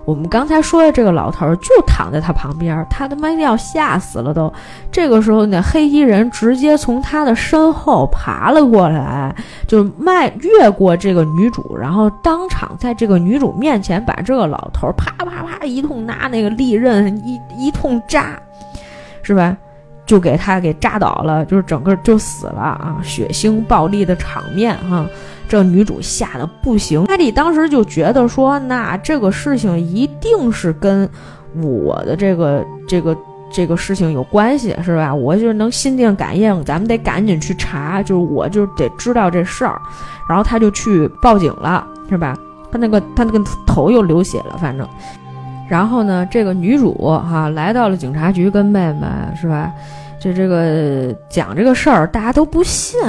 [0.07, 4.51] 我们刚才说的这个老头就躺在他旁边，他他妈要吓死了都。
[4.91, 9.35] 这个时候呢，黑衣人直接从他的身后爬了过来，
[9.67, 18.41] 就迈越过这个女主，然后当场在这个女主面前把这个老头啪啪啪一通拿那个利刃一一通扎，
[19.23, 19.57] 是吧？
[20.07, 22.97] 就给他给扎倒了，就是整个就死了啊！
[23.03, 25.05] 血腥暴力的场面哈。
[25.49, 31.09] 这女主吓得不行，艾莉当时就觉得说，那这个事情一定是跟
[31.63, 33.17] 我的这个这个
[33.53, 35.15] 这个事情有关系，是吧？
[35.15, 39.81] 我就能心电感应，咱们得赶紧去查，就是我就得知道这事儿。
[40.29, 42.37] 然后他就去报警了，是吧？
[42.73, 44.87] 他那个他那个头又流血了，反正。
[45.69, 49.07] 然后呢，这个女主哈来到了警察局，跟妹妹
[49.41, 49.73] 是吧？
[50.21, 53.01] 就这个讲这个事儿，大家都不信。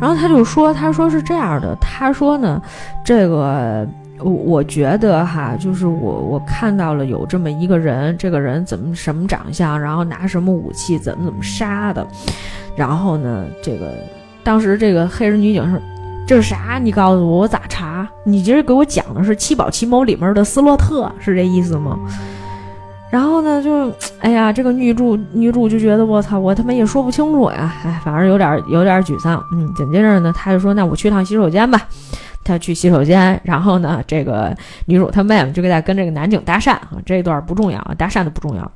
[0.00, 2.60] 然后他就说：“他说是这样的，他说呢，
[3.04, 3.86] 这个
[4.18, 12.06] 我我觉得哈，就是我我看到了有这么一个人，这个人怎么什么长相，然后拿什么武器，怎么怎么杀的。
[12.74, 13.92] 然后呢，这个
[14.42, 15.80] 当时这个黑人女警是
[16.26, 16.78] ：‘这是啥？
[16.82, 18.08] 你告诉我，我咋查？
[18.24, 21.98] 你今儿给我讲的是《七宝奇谋》里面的斯洛特，是这意思吗？’”
[23.10, 29.44] 然后呢，就，哎呀，这个女主女主就觉得我操，我他妈也说不清楚呀，哎，反正有点有点沮丧。
[29.52, 31.88] 嗯，紧接着呢，她就说，那我去趟洗手间吧。
[32.42, 38.72] 她去洗手间，然后呢，这个女主她妹妹就给她跟这个男警搭讪啊，这一段不重要，搭讪的不重要。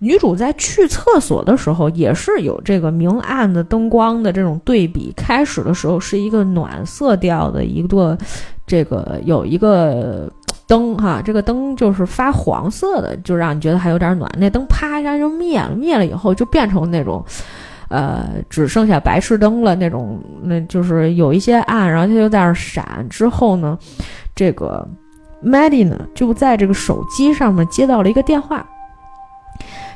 [0.00, 5.12] 女主在去厕所的时候也是有这个明暗的灯光的这种对比。
[5.16, 8.16] 开始的时候是一个暖色调的一个，
[8.66, 10.30] 这个有一个
[10.68, 14.30] 灯哈，这个灯就是发黄色的，就让你觉得还有点暖。
[14.38, 17.24] 那灯啪一下就灭了，灭了以后就变成那种，
[17.88, 23.06] 呃，只剩下白炽灯了那种，那就是有一些暗，然后它就在那闪。
[23.08, 23.78] 之后呢，
[24.36, 24.86] 这个
[25.42, 28.64] Maddie 呢就在这个手机上面接到了一个电话。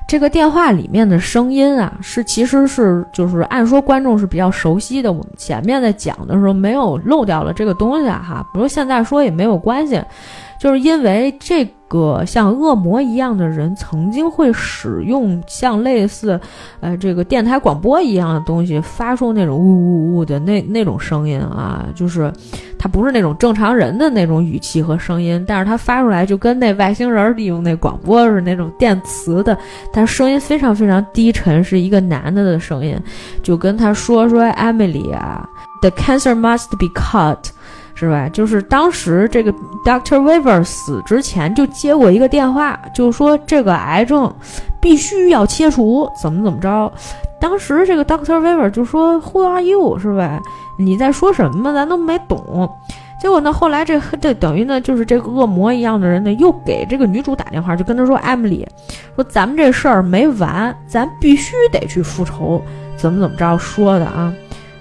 [0.09, 5.11] 这个电话里面的声音啊，是其实是就是按说观众是比较熟悉的。
[5.11, 10.03] 我们前面在讲的时候没有漏掉了这个东西哈，比如现在说也没有关系，
[10.63, 11.69] 就是因为这。
[11.93, 16.41] 个像恶魔一样的人曾经会使用像类似，
[16.81, 22.33] 呃，这个电台广播一样的东西，发出那种呜呜呜的那那种声音啊，就是
[22.79, 29.55] 他不是那种正常人的那种语气和声音，但是他发出来就跟那外星人利用那广播是那种电磁的，
[29.93, 32.99] 但声音非常非常低沉，是一个男的的声音，
[33.43, 35.47] 就跟他说说 Emily 啊
[35.83, 37.51] ，The cancer must be cut。
[37.95, 38.29] 是吧？
[38.29, 39.53] 就是当时这个
[39.85, 44.33] Doctor Weaver 死之前就接过一个电话，就说这个癌症
[44.81, 46.93] 必须要切除，怎么怎么着。
[47.41, 49.99] 当时这个 Doctor Weaver 就说 Who are you？
[49.99, 50.41] 是吧？
[50.79, 51.73] 你在说什么？
[51.73, 52.69] 咱都没懂。
[53.21, 58.67] 结果呢，后来这这等于呢，就是这个恶魔一样的人呢，又给这个女主打电话，就跟她说 Emily，
[59.15, 62.61] 说咱们这事儿没完，咱必须得去复仇，
[62.97, 64.33] 怎么怎么着说的啊？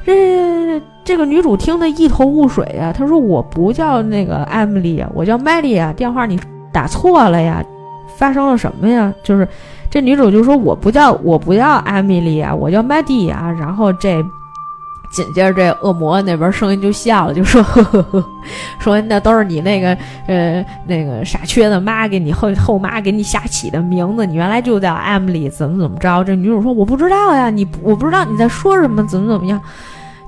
[0.06, 0.82] 这。
[1.04, 6.40] 这个女主听得一头雾水呀，她说：“我不叫那个艾米丽呀，我叫麦莉呀，电话你
[6.72, 7.62] 打错了呀，
[8.16, 9.46] 发生了什么呀？”就是
[9.90, 14.24] 这女主就说：“我不叫我不叫艾米丽呀，我叫麦蒂呀。”然后这
[15.12, 18.26] 紧接着这恶魔那边声音就笑了，就说：“呵呵呵，
[18.80, 19.98] 说那都是你那个
[20.28, 29.62] 呃那个傻缺的妈给你后后妈给你瞎起的名字，你原来就叫艾米丽，怎么怎么着？”这女主说：“我不知道呀，你我不知道你在说什么，怎么怎么样。”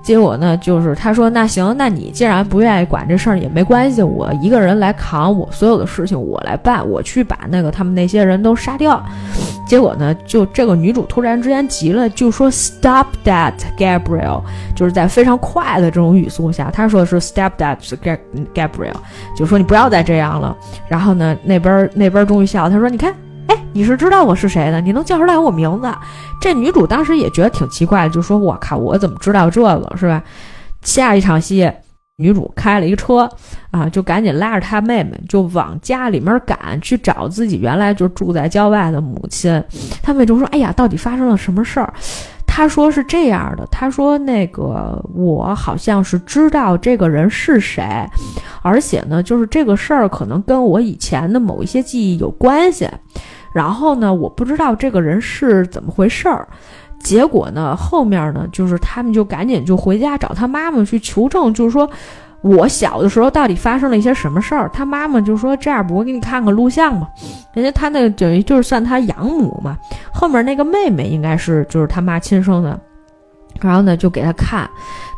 [0.03, 9.01] 结果呢，就是他说：“那行，那你既然不愿意管这事儿也没关系，我一个人来扛，我所有的事情我来办，我去把那个他们那些人都杀掉。”
[9.65, 14.41] 结果呢，就这个女主突然之间急了，就说：“Stop that, Gabriel！”
[14.75, 17.77] 就是在非常快的这种语速下，他说的是 “Stop that,
[18.53, 18.91] Gabriel！”
[19.37, 20.55] 就说你不要再这样了。
[20.89, 23.15] 然后呢，那边那边终于笑，他说：“你看。”
[23.73, 24.79] 你是知道我是谁的？
[24.79, 25.91] 你能叫出来我名字？
[26.39, 30.23] 这女主当时也觉得挺奇怪，就说：“我靠，我怎么知道这个是吧？”
[30.83, 31.71] 下一场戏，
[32.17, 33.27] 女主开了一个车
[33.71, 39.63] 啊，就赶紧拉着她妹妹就往家里面赶，去找自己原来就住在郊外的母亲。
[40.03, 41.91] 她妹就说：“哎呀，到底发生了什么事儿？”
[42.45, 47.83] 她说是这样的：“她说那个我好像是知道这个人是谁，
[48.62, 52.88] 而且呢，就是这个事儿可能跟我以前的某一些记忆有关系。”
[53.53, 56.47] 然后呢，我不知道这个人是怎么回事儿，
[56.99, 61.89] 结果呢，后面呢，就是他们就赶紧就回家找他妈妈去求证，就是说
[62.41, 64.69] 我小的时候到底发生了一些什么事儿。
[64.73, 67.07] 他妈妈就说：“这样，我给你看看录像吧。”
[67.53, 69.77] 人家他那等于就是算他养母嘛，
[70.13, 72.79] 后面那个妹妹应该是就是他妈亲生的，
[73.61, 74.69] 然后呢就给他看，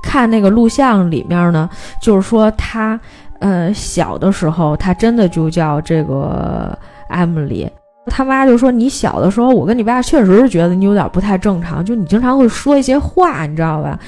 [0.04, 1.70] 看那个录像里面呢，
[2.02, 3.00] 就是说他
[3.40, 7.68] 呃小的时候，他真的就叫这个艾米丽。
[8.08, 14.00] 他妈就说：“你小的时候，我跟你爸确实是觉得你有点不太正常，就你经常会说一些话，你知道吧？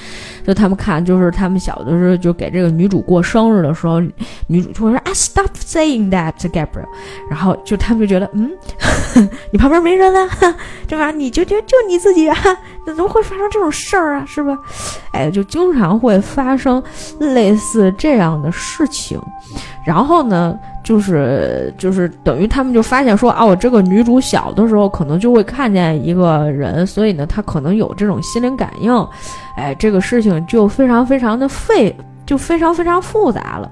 [0.48, 4.00] 就他们看，就是他们小的时候，就给这个女主过生日的时候，
[4.46, 6.88] 女主就会说啊，stop saying that, Gabriel。
[7.28, 8.50] 然后就他们就觉得，嗯，
[9.52, 10.56] 你旁边没人啊，
[10.88, 11.10] 对吧？
[11.10, 12.34] 你就就就你自己啊，
[12.86, 14.24] 怎么会发生这种事儿啊？
[14.26, 14.56] 是吧？
[15.12, 16.82] 哎，就经常会发生
[17.18, 19.20] 类似这样的事情。
[19.86, 28.90] 然后呢？”就是就是等于他们就发现说啊，我这个女主小的时候可能就会看见一个人，所以呢，她可能有这种心灵感应，
[29.58, 31.94] 哎，这个事情就非常非常的费，
[32.24, 33.68] 就非常非常复杂了。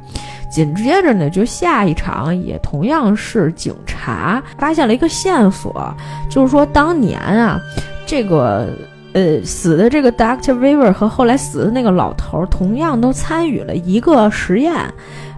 [0.51, 5.94] 紧接着呢，就下一场也同样是警察发现了一个线索，
[6.29, 7.61] 就是说当年啊，
[8.07, 8.68] 这个
[9.12, 14.75] 呃死的这个 Doctor Weaver 和后来死的那个老头同样都参与了一个实验。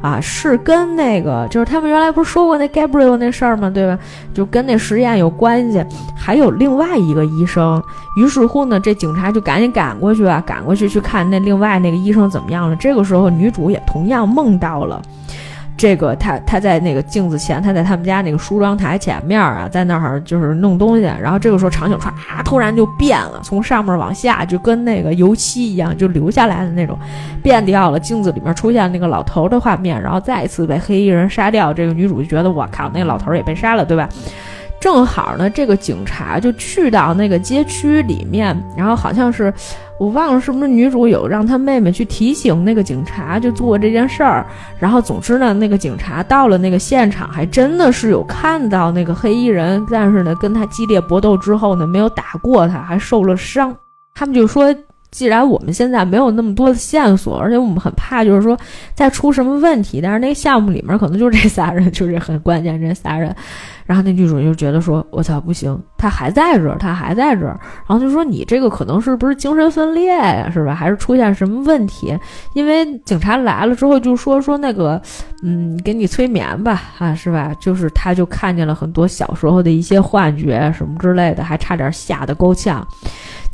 [0.01, 3.69] 啊，是跟那个，就是他们原来不是说过那 Gabriel 那事儿吗？
[3.69, 3.99] 对吧？
[4.33, 5.85] 就跟那实验有关系。
[6.17, 7.83] 还有另外一个医生，
[8.17, 12.77] 于是乎呢，这警察就赶紧赶过去啊，赶过去去看那另外那个医生怎么样了。
[12.77, 15.03] 这个时候，女主也同样梦到了。
[15.79, 21.05] 这个他他在那个镜子前，他在他们家那个梳妆台前面啊，在那儿就是弄东西。
[21.05, 22.13] 然后这个时候场景唰
[22.45, 26.99] 突然就变了，从上面往下就跟那个油漆一样，就流下来的那种，
[27.43, 27.99] 变掉了。
[28.01, 31.73] 镜子里面出现那个老头的画面，然后再一次被黑衣人杀掉。
[31.73, 34.09] 这个女主就觉得我靠，那老头也被杀了，对吧？
[34.81, 39.53] 正好呢，这个警察就去到那个街区里面，然后好像是
[39.99, 44.47] 我忘了是不是女主有让她妹妹去提醒那个警察就做这件事儿。
[44.79, 53.77] 然后总之呢，那个警察到了那个现场，还真的是有看到那个黑衣人，但是呢，跟他激烈搏斗之后呢，没有打过他，还受了伤。
[54.15, 54.75] 他们就说。
[55.11, 58.57] 既然我们现在没有那么多的线索，而且我们很怕，就是说
[58.95, 60.01] 再出什么问题。
[60.01, 63.35] 但是那个项目里面可能就是这仨人， 就是很关键这仨人。
[63.87, 70.51] 然后那女主就觉得说：“我操，不行，他还在这儿，他还在这儿。”然后就说：“你这个可能是不是精神分裂呀？
[70.53, 70.75] 是吧？
[70.75, 72.15] 还是出现什么问题？
[72.53, 75.01] 因为警察来了之后就说说那个，
[75.43, 77.55] 嗯，给你催眠吧，啊，是吧？
[77.59, 82.87] 就是他就看见了很多小时候的一些幻觉什么之类的，还差点吓得够呛。”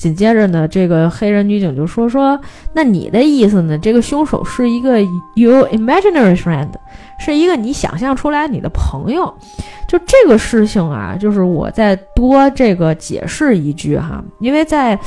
[0.05, 2.39] 紧接着呢，这个黑人女警就说：“说
[2.75, 3.79] 那你的意思呢？
[3.79, 5.01] 这个凶手是一个
[5.35, 6.69] you imaginary friend，
[7.19, 9.33] 是一个你想象出来你的朋友。
[9.89, 14.99] 就这个事情啊，就是我再多这个解释一句哈，因为在。”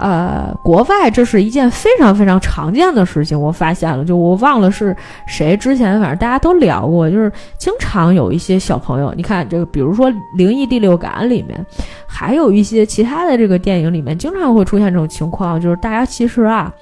[0.00, 4.96] 呃，国外这是一件非常非常常见的事情，我发现了，就我忘了是
[5.26, 11.64] 谁之前，反正大家都聊过，就是经常有一些小朋友，你看这个，比如说《灵异第六感》里面，
[12.08, 16.72] 还有一些其他的这个电影里面，经常会出现这种情况，就是大家其实啊，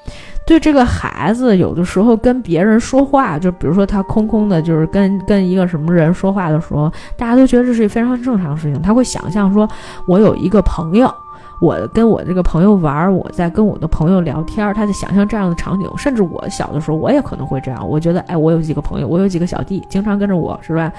[0.46, 9.68] 对这个孩子有的时候跟别人说话，就比如说他空空的，就是跟跟一个什么人说话的时候，大家都觉得这是非常正常事情，他会想象说，
[10.06, 11.12] 我有一个朋友。
[11.60, 17.88] 我跟我这个朋友玩，我在跟我的朋友聊天，他在想象这样的场景，甚至我小的时候，我也可能会这样。
[17.88, 20.92] 我觉得，哎，我有几个朋友，我有几个小弟，经常跟着我，是吧？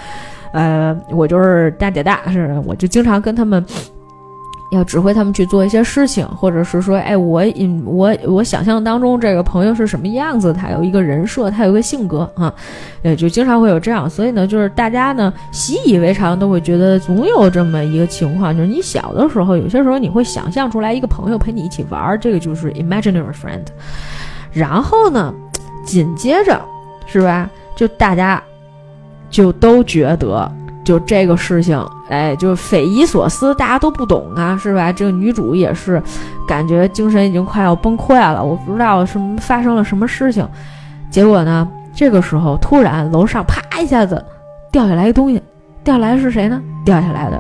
[0.52, 3.64] 呃，我就是大姐大，是，我就经常跟他们。
[4.72, 7.44] 要指挥他们去做一些事情，或者是说，哎，我，
[7.86, 10.54] 我，我想象当中这个朋友是什么样子？
[10.54, 12.54] 他有一个人设，他有一个性格啊，
[13.02, 14.10] 呃，就经常会有这样。
[14.10, 23.66] 所以呢，就是大家呢习以为常，都会觉得总有这么一个情况，就是你小的时候，有些时候你会想象出来一个朋友陪你一起玩，这个就是 imaginary friend。
[24.52, 25.34] 然后呢，
[25.84, 26.62] 紧接着
[27.08, 27.50] 是吧？
[27.76, 28.42] 就大家
[29.32, 30.52] 就都觉得。
[30.90, 31.80] 就这个事情，
[32.10, 34.92] 哎，就匪夷所思，大家都不懂啊，是吧？
[34.92, 36.02] 这个女主也是，
[36.48, 38.44] 感觉精神已经快要崩溃了。
[38.44, 40.44] 我不知道什么发生了什么事情，
[41.12, 44.26] 结果呢，这个时候突然楼上啪一下子
[44.72, 45.40] 掉下来一东西，
[45.84, 46.60] 掉下来是谁呢？
[46.84, 47.40] 掉下来的。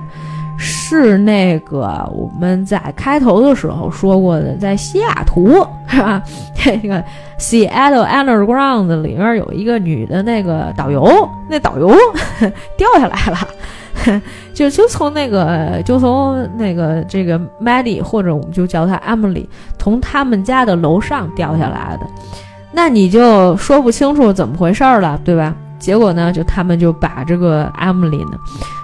[0.61, 6.21] 是那个我们在开头的时候说过的，在西雅图是吧？
[6.53, 7.01] 这个
[7.39, 11.95] Seattle Underground 里面有一个女的那个导游，那导游
[12.77, 14.21] 掉下来了，
[14.53, 19.47] 就就从那个就从那个这个 Maddie 或者我们就叫她 Emily，
[19.77, 22.05] 从他们家的楼上掉下来的，
[22.73, 25.55] 那你就说不清楚怎么回事了，对吧？
[25.79, 28.37] 结果呢，就他们就把这个 Emily 呢。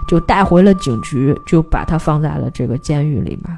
[0.08, 3.58] 就带回了警局，就把他放在了这个监狱里面。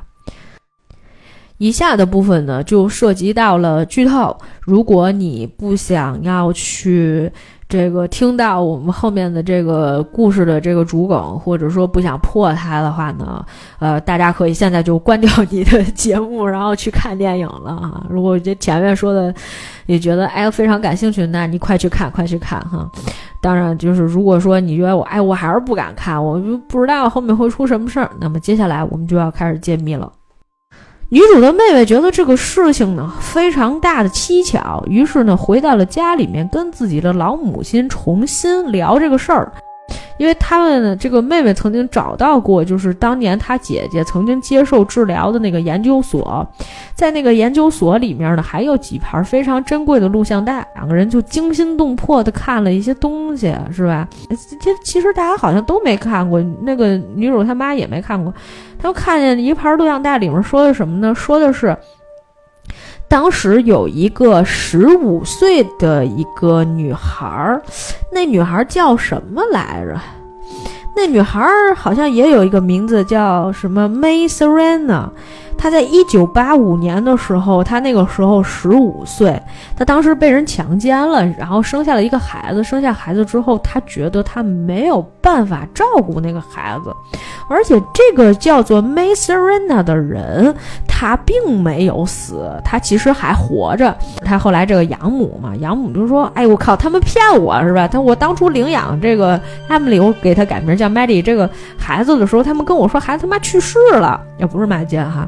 [1.58, 4.38] 以下的部分呢，就涉及到了剧透。
[4.62, 7.32] 如果你不想要去。
[7.70, 13.46] 这个听到我们后面的这个故事的这个主梗，或者说不想破它的话呢，
[13.80, 18.06] 呃，大家可以现在就关掉你的节目，然后去看电影了啊。
[18.10, 19.34] 如果这前面说的
[19.86, 22.90] 你觉得哎非常感兴趣，那你快去看，快去看哈。
[23.42, 30.10] 当然，就是如果说你觉得我哎我还是不敢看，我就不知道后面会出什么事儿，那么接下来我们就要开始揭秘了。
[31.10, 39.54] 女主的妹妹觉得这个事情呢非常大的蹊跷，于是呢回到了家里面，跟自己的老母亲重新聊这个事儿。
[40.18, 46.46] 因为他们，这个妹妹曾经找到过，就是当年她姐姐曾经接受治疗的那个研究所，
[46.96, 54.08] 在那个研究所里面呢，还有几盘非常珍贵的录像带，两个人就惊心动魄的看了一些东西，是吧？
[54.62, 58.34] 这其实大家好像都没看过，那个女主他妈也没看过，
[58.80, 61.14] 他们看见一盘录像带里面说的什么呢？
[61.14, 61.78] 说的是。
[63.10, 67.62] 当时有一个十五岁的一个女孩儿，
[68.12, 70.00] 那女孩叫什么来着？
[70.96, 75.10] 那女孩儿好像也有一个名字叫什么 May Serena。
[75.58, 79.42] 她在一九八五年的时候，她那个时候十五岁，
[79.76, 82.64] 她当时被人强奸了，然后生下了一个孩子。
[82.64, 86.94] 生下孩子之后，她觉得她没有办法照顾那个孩子，
[87.50, 90.54] 而且这个叫做 May Serena 的人，
[90.88, 93.96] 他并没有死，他其实还活着。
[94.26, 97.88] 他后来这个养母嘛，养母就说：“哎，我靠，他们骗我是吧？
[97.88, 99.40] 他我当初领养这个
[99.70, 105.28] Emily，我给他改名叫 Maddie 这个孩子的时候，他们跟我说孩子他妈去世了，也不是卖奸哈。”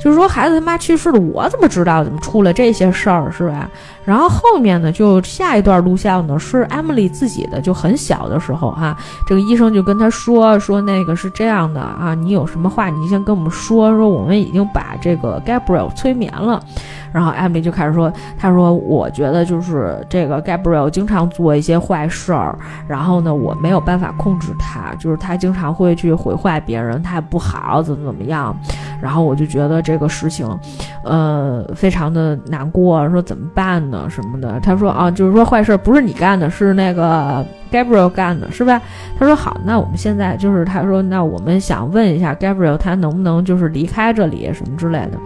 [0.00, 3.70] 就是说孩子他妈去世了，我怎么知道怎么出了这些事儿是吧？
[4.04, 8.96] 然后后面呢，就下一段录像呢是 Emily 自己的，就很小的时候哈，
[9.28, 16.60] 这个医生就跟他说说那个是这样的啊，你有什么话你先跟我们说说，我们已经把这个 Gabriel 催眠了。
[17.12, 22.56] 然后艾米就开始说，他说我觉得就是这个 Gabriel 经常做一些坏事儿，
[22.86, 28.54] 然后呢我没有办法控制他，就是他经常会去毁坏别人，他也不好怎么怎么样。
[29.00, 30.46] 然后我就觉得这个事情，
[31.04, 34.06] 呃，非常的难过，说怎么办呢？
[34.10, 34.60] 什么的？
[34.60, 38.80] 他说啊，就是说坏事不是你干的，是那个 Gabriel 干的，是吧？
[39.18, 45.18] 他说好，那我们现在就是他说，那我们想问一下 Gabriel，他能不能就是离开这里什么之类的。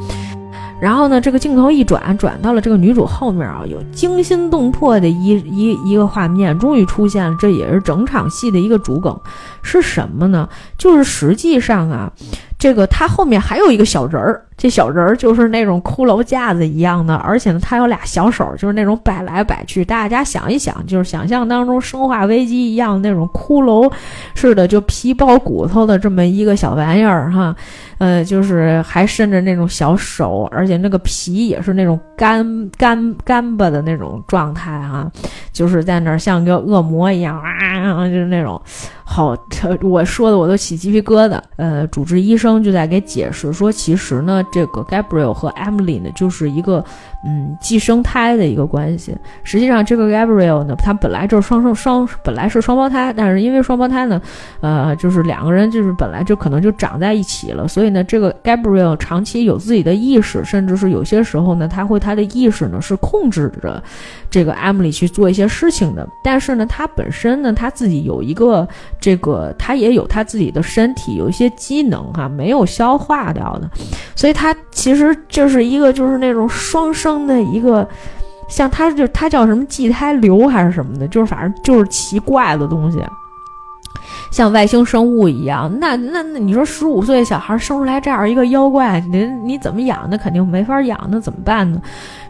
[0.81, 9.19] 然后呢，这个镜头一转，转到了这个女主后面啊，有惊心动魄的一一一个画面，终于出现了，这也是整场戏的一个主梗，
[9.63, 10.49] 是什么呢？
[10.77, 12.13] 就是实际上啊。
[12.59, 19.85] 这个她后面还有一个小人儿，这小人儿就是那种骷髅架子一样的，而且呢，它有俩小手，就是那种摆来摆去。
[19.85, 23.91] 大家想一想，就是想象当中《生化危机》一样那种骷髅
[24.35, 27.55] 似的，就皮包骨头的这么一个小玩意儿哈。
[27.99, 35.11] 呃，就是还伸着那种小手，而且那个皮也是那种干干干巴的那种状态啊，
[35.53, 38.61] 就是在那儿像个恶魔一样啊，就是那种。
[39.07, 39.37] 好，
[39.83, 41.39] 我说的我都起鸡皮疙瘩。
[41.57, 46.85] 呃，主治医生就在给解释说，其实呢，这个 Gabriel 和 Emily 呢，就是一个。
[47.27, 49.17] 嗯，寄生胎的一个关系。
[49.43, 54.21] 实际上，这个 Gabriel 呢，他本来就是双生双，本来是双胞胎，但是因为双胞胎呢，
[54.61, 63.83] 呃，就是两个人就是本来就可能就长在一起了，所以呢，这个 Gabriel 长期有自己的意识，甚至是有些时候呢，他会他的意识呢是控制着
[64.29, 66.07] 这个 Emily 去做一些事情的。
[66.23, 68.69] 但是呢，他本身呢，他自己有一个
[69.01, 73.71] 这个，他也有他自己的身体，有一些机能哈，没有消化掉的，
[74.15, 77.14] 所以他其实就是一个就是那种双生。
[77.27, 77.87] 的一个，
[78.49, 83.03] 像他就他叫什么畸胎瘤还是什么的，就是反正就是奇怪的东西，
[84.31, 85.71] 像外星生物一样。
[85.81, 90.07] 那那那你说十五岁小孩生出来这样一个妖怪，你你怎么养？
[90.11, 91.81] 那肯定没法养，那怎么办呢？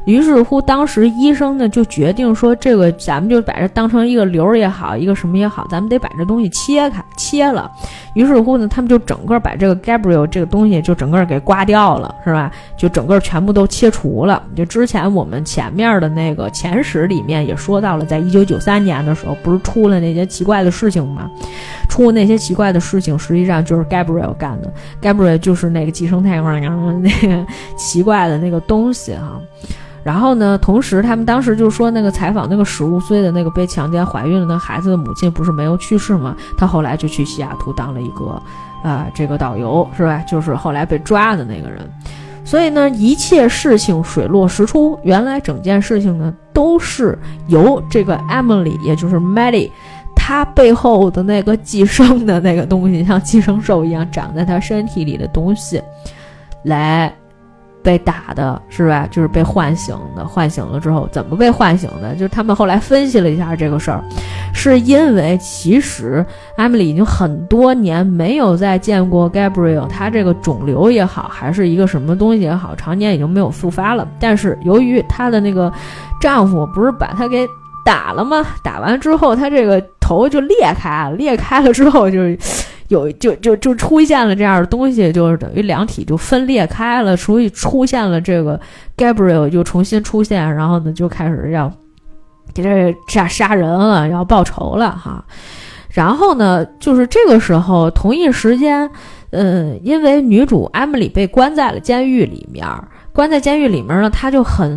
[0.05, 7.71] 于是乎，当时医生呢就决定说，这个咱们就把这当成一个瘤也好，一个什么也好，咱们得把这东西切开切了。
[8.13, 12.53] 于是乎呢，他们就整个把这个 Gabriel 这个东西就整个给刮掉了，是吧？
[12.77, 14.43] 就整个全部都切除了。
[14.55, 21.31] 就之前我们前面的那个前史里面也说到了，在一九九三年的时候，不是出了那些奇怪的事情吗？
[21.89, 24.73] 出那些奇怪的事情，实际上就是 Gabriel 干的。
[25.01, 27.47] Gabriel 就是那个寄生太阳那个
[27.79, 29.41] 奇怪的那个东西哈。
[30.03, 30.59] 然后呢？
[30.59, 36.37] 同时，他们当时就说，那个采访那个十五岁的那个被强奸怀孕了那孩子的母亲，不是没有去世吗？
[36.59, 38.43] 他后来就去西雅图当了一个，
[38.83, 40.19] 啊，这个导游是吧？
[40.29, 41.91] 就是后来被抓的那个人。
[42.45, 49.71] 所以呢，一切事情水落石出，原来整件事情呢，都是由这个 Emily，也就是 Maddie，
[50.15, 55.83] 她背后的那个寄生的那个东西，像寄生兽一样长在她身体里的东西，
[56.65, 57.11] 来。
[57.85, 59.07] 被打的是吧？
[59.11, 60.27] 就是被唤醒的。
[60.27, 62.15] 唤醒了之后，怎么被唤醒的？
[62.15, 64.03] 就是他们后来分析了一下这个事儿，
[64.55, 66.25] 是因为其实
[66.57, 74.09] 艾米丽已经很多年没有再见过 Gabriel，他这个肿瘤也好，还是一个什么东西也好，常年已经没有复发了。
[74.19, 75.71] 但是由于她的那个
[76.19, 77.47] 丈夫不是把她给
[77.85, 78.43] 打了吗？
[78.63, 82.39] 打完之后，她这个头就裂开了，裂开了之后就是。
[82.89, 88.61] 有就就就出现了这样的东西，就是等于两体就分裂开了，所以出现了这个
[88.97, 91.73] Gabriel 就重新出现，然后呢就开始要
[92.53, 95.25] 给这杀杀人了，要报仇了哈。
[95.91, 98.91] 然后呢，就是这个时候同一时间，
[99.31, 102.67] 嗯，因为女主 Emily 被关在了监狱里面，
[103.13, 104.77] 关在监狱里面呢，她就很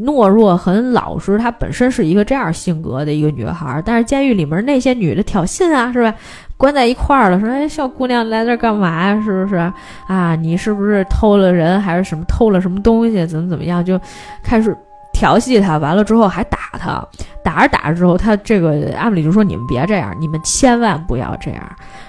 [0.00, 6.14] 懦弱、很老实，她本身是一个这样性格的一个女孩，但是监狱里面那些女的挑衅啊，是吧？
[6.56, 9.22] 关在一块儿了，说：“哎，小姑娘来这儿干嘛呀？
[9.22, 9.56] 是不是
[10.06, 10.34] 啊？
[10.36, 13.26] 你是不是偷了人，还是什么偷了什么东西？
[13.26, 13.84] 怎么怎么样？
[13.84, 14.00] 就
[14.42, 14.76] 开始
[15.12, 17.06] 调戏她，完了之后还打她，
[17.44, 21.62] 打着打着之后，她这个阿米就说：‘你们别这样，你们千万不要这样。’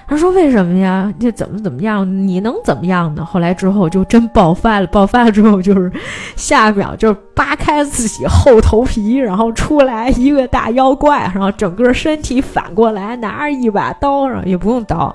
[0.08, 1.12] 他说：‘为什么呀？
[1.20, 2.26] 这怎么怎么样？
[2.26, 5.92] 你能怎么样呢？’后来之后就真爆发了，爆发了之后就是
[6.34, 15.14] 下一秒就。”扒开自己厚头皮，然后出来一个大妖怪，然后整个身体反过来拿着一把刀，然后也不用刀，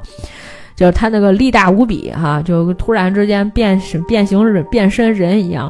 [0.74, 5.70] 就是他那个力大无比哈，就突然之间变变形变身人一样，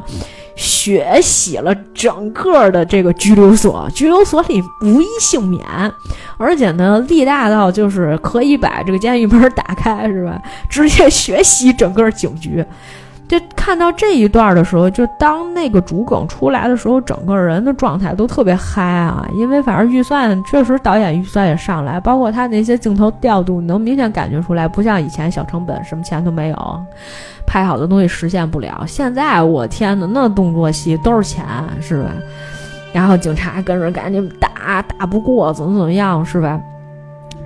[0.56, 5.64] 血洗了整个的这个拘留所，拘留所里无一幸免，
[6.36, 10.40] 而且呢力大到就是可以把这个监狱门打开是吧？
[10.68, 12.64] 直接血洗整个警局。
[13.26, 19.26] 就看到这一段的时候，就当那个主梗出来的时候，整个人的状态都特别嗨啊！
[19.34, 26.84] 因为反正预算确实导演预算也上来，包括他那些镜头调度，能明显感觉出来，不像以前小成本，什么钱都没有，
[27.46, 28.84] 拍好的东西实现不了。
[28.86, 31.44] 现在我天呐，那动作戏都是钱，
[31.80, 32.10] 是吧？
[32.92, 36.60] 然后警察跟着赶紧打，打不过怎么怎么样，是吧？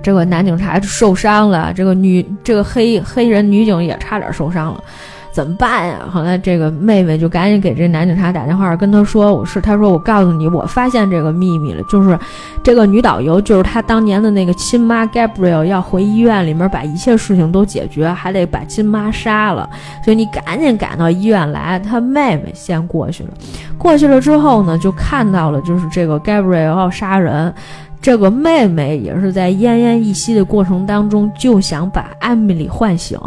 [0.03, 4.83] 这个男警察受伤了，这个女这个黑黑人女警也差点受伤了。
[5.31, 5.99] 怎么办呀？
[6.11, 12.17] 后来这个妹妹就赶紧给这男警察打电话，跟他说：“我是，他说我告诉你，我发现这个秘密了，就是
[12.63, 19.69] 这个女导游，就是他当年的那个亲妈 Gabriel 要回医院里面把一切事情都解决，还得把亲妈杀了，
[20.03, 21.79] 所以你赶紧赶到医院来。
[21.79, 23.29] 他妹妹先过去了，
[23.77, 27.53] 过去了之后呢，就看到了，就是这个 Gabriel 要杀人。”
[28.01, 33.19] 这个妹妹也是在奄奄一息的过程当中，就想把艾米丽唤醒，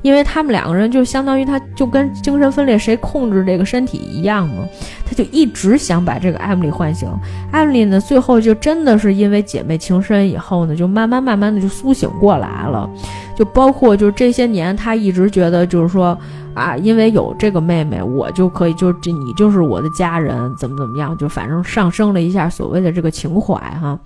[0.00, 4.64] 因为他们两个人就相当于，她就跟精神分裂谁控制这个身体一样嘛，
[5.04, 7.08] 她就一直想把这个艾米丽唤醒。
[7.50, 12.88] 艾米丽呢，最后就真的是因为姐妹情深以后呢，就慢慢慢慢的就苏醒过来了，
[13.36, 16.16] 就包括就是这些年，他一直觉得就是说。
[16.54, 23.98] 啊，因为有这个妹妹，我就可以，就这你就是我的家人，怎么怎么样，就反正上升了一下所谓的这个情怀哈。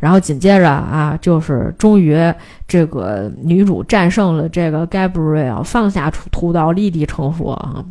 [0.00, 2.16] 然后紧接着啊，就是终于
[2.66, 7.84] 这个女主战胜了这个 Gabriel，放下屠刀，立地成佛啊。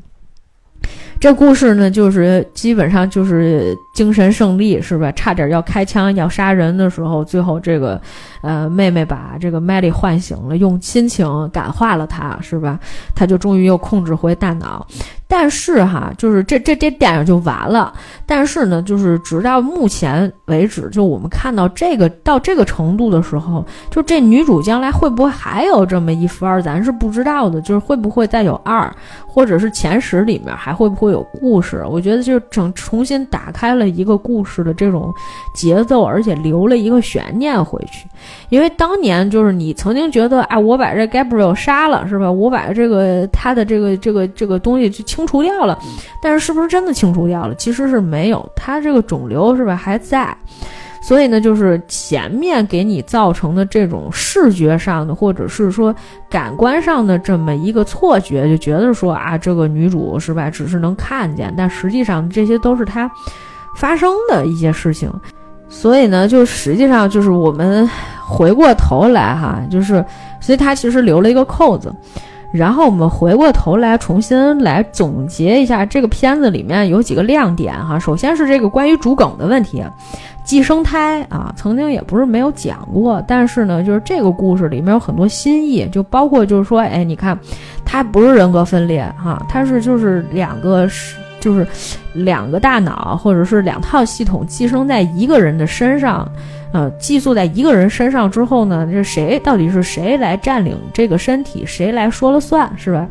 [1.21, 5.11] 这故事呢，就是基本上就是精神胜利，是吧？
[5.11, 8.01] 差点要开枪要杀人的时候，最后这个，
[8.41, 12.79] 呃，妹妹把这个 Melly 唤醒了，用亲情感化了她，是吧？
[13.13, 14.87] 他就终于又控制回大脑。
[15.27, 17.93] 但是哈，就是这这这电影就完了。
[18.25, 27.61] 但是呢，就是直到目前为止，就我们看到这个到这个程度的时候，就这女主将来会不会还有这么一番，咱是不知道的。
[27.61, 28.91] 就是会不会再有二，
[29.25, 31.85] 或者是前十里面还会不会有故事？
[31.89, 35.13] 我觉得就整重新打开了一个故事的这种
[35.53, 38.07] 节奏，而且留了一个悬念回去。
[38.49, 42.31] 因为当年就是你曾经觉得，哎，我把这 Gabriel 杀了，是吧？
[42.31, 45.77] 我把这个他的这个这个这个东西就清除掉了，
[46.23, 47.53] 但是是不是真的清除掉了？
[47.55, 50.35] 其实是没有，他这个肿瘤是吧还在。
[51.01, 55.93] 所以呢，就是前面给你造成的这种视觉上的，或者是说
[56.29, 63.09] 感官上的这么一个错觉，就觉得说啊，这个女主是吧，只是能看见，但实际上这些都是她
[63.77, 65.11] 发生的一些事情。
[65.67, 67.89] 所以呢，就实际上就是我们
[68.27, 70.03] 回过头来哈，就是
[70.41, 71.95] 所以他其实留了一个扣子，
[72.53, 77.97] 然后我们回过头来重新来总结一下这个片子里面有几个亮点哈。
[77.97, 79.81] 首先是这个关于主梗的问题，
[80.43, 87.37] 寄生胎啊，曾经也不是没有讲过，但是呢，就是这个故事里面有很多新意，就包括就是说，哎，你看，
[87.85, 91.15] 它不是人格分裂哈，它是就是两个是。
[91.41, 91.65] 就是
[92.13, 96.31] 两个大脑，或者是两套系统寄生在一个人的身上，
[96.71, 103.07] 呃，寄宿在一个人身上之后呢，这谁到底是谁来占领这个身体，谁来说了算，是吧？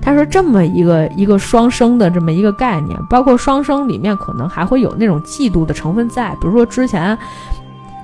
[0.00, 7.16] 他说这么一个一个双生的这么一个概念，包括双生里面可能还会有那种嫉妒的成分在，比如说之前。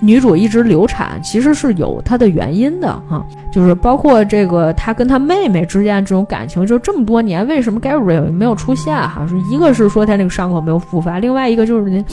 [0.01, 9.27] 女主一直流产，其实是有她的原因的哈，就是包括这个她跟她妹妹之间这种感情，就这么多年为什么 Gabriel 没有出现哈？
[9.27, 12.05] 是一个是说她那个伤口没有复发，另外一个就是，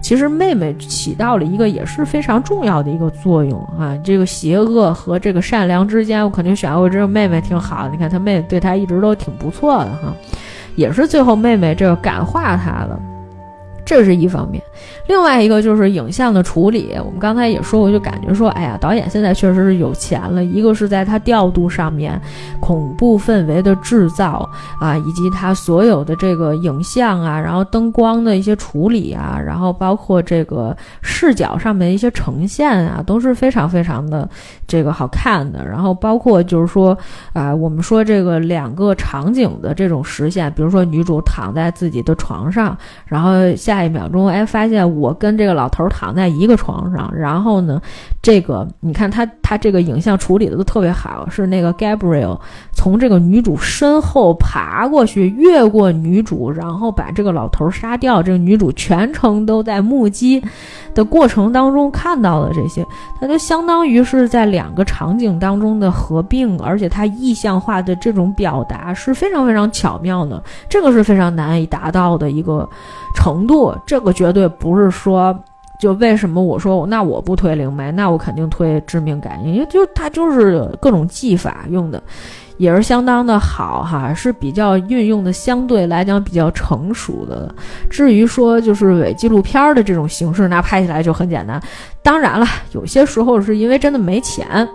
[0.00, 3.96] 其实妹妹起到了一个也是非常重要的一个作用啊。
[4.02, 7.88] 这个邪恶和这个善良之间，我肯定选我这个妹妹挺好。
[7.92, 10.12] 你看她妹妹对她一直都挺不错的哈，
[10.74, 12.98] 也是最后妹妹这个感化她了。
[13.86, 14.60] 这是一方面，
[15.06, 16.92] 另外一个就是影像的处理。
[16.98, 20.42] 我们刚才也说过，就感觉说，哎呀，导演现在确实是有钱了。
[20.42, 22.20] 一个是在他调度上面，
[22.58, 34.28] 恐怖氛围的制造啊，以及他所有的这个影像啊，然后灯光的一些处理啊，然后包括这个视角上面的一些呈现啊，都是非常非常的
[34.66, 35.64] 这个好看的。
[35.64, 36.98] 然后包括就是说
[37.32, 42.76] 啊，我们说这个两个场景的这种实现，比如说女主躺在自己的床上，
[43.06, 43.75] 然后下。
[43.76, 47.80] 下一秒钟，哎，发现我跟这个老头躺在一个床上，然后呢，
[48.22, 52.38] 这个你看他他这个影像处理的都特别好，是那个 Gabriel
[52.72, 58.22] 从这个女主身后爬过去，越过女主，然后把这个老头杀掉。
[58.22, 60.42] 这个女主全程都在目击
[60.94, 62.84] 的过程当中看到了这些，
[63.20, 72.66] 它就相当于是在两个场景当中的合并，而且它意象化的这种表达是非常非常巧妙的，这个是非常难以达到的一个。
[73.16, 75.34] 程度，这个绝对不是说，
[75.80, 82.02] 就为什么我说那我不推灵媒，那我肯定推致命感应，因为就它就是各种技法用的。
[82.58, 87.54] 也是相当的好哈，是比较运用的相对来讲比较成熟的。
[87.90, 91.60] 至于说就是伪纪录片的这种形式，那拍起来就很简单。
[92.02, 94.66] 当然了，有些时候是因为真的没钱。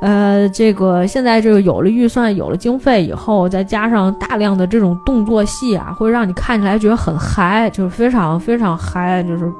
[0.00, 9.22] 呃，这个现在这个有了预算、有了经费以后，再加上大量的这种动作戏啊，会让你看起来觉得很嗨，就是非常非常嗨。
[9.22, 9.52] 就是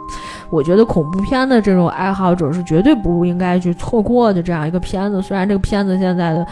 [0.49, 5.21] 我觉得恐怖片的这种爱好者是绝对不应该去错过的这样一个片子。
[5.21, 6.47] 虽然这个片子现在的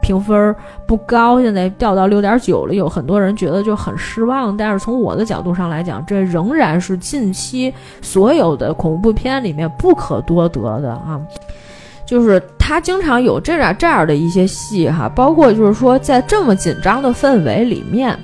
[0.00, 0.54] 评分
[0.86, 4.56] 不高，现在掉到六点九了，有很多人觉得就很失望。
[4.56, 11.20] 但是从我的角度上来讲，这仍然是近期所有的恐怖片里面不可多得的啊。
[12.06, 18.18] 就是他经常有这样这样的一些戏哈，包括就是说在这么紧张的氛围里面，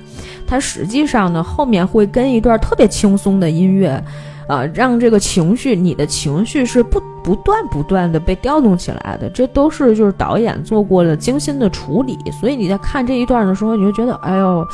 [0.47, 4.03] 他实际上呢后面会跟一段特别轻松的音乐，
[4.47, 14.67] 啊，让这个情绪你的情绪是不不断不断的被调动起来的，这都是就是导演做过了精心的处理，所以你在看这一段的时候，你就觉得哎呦，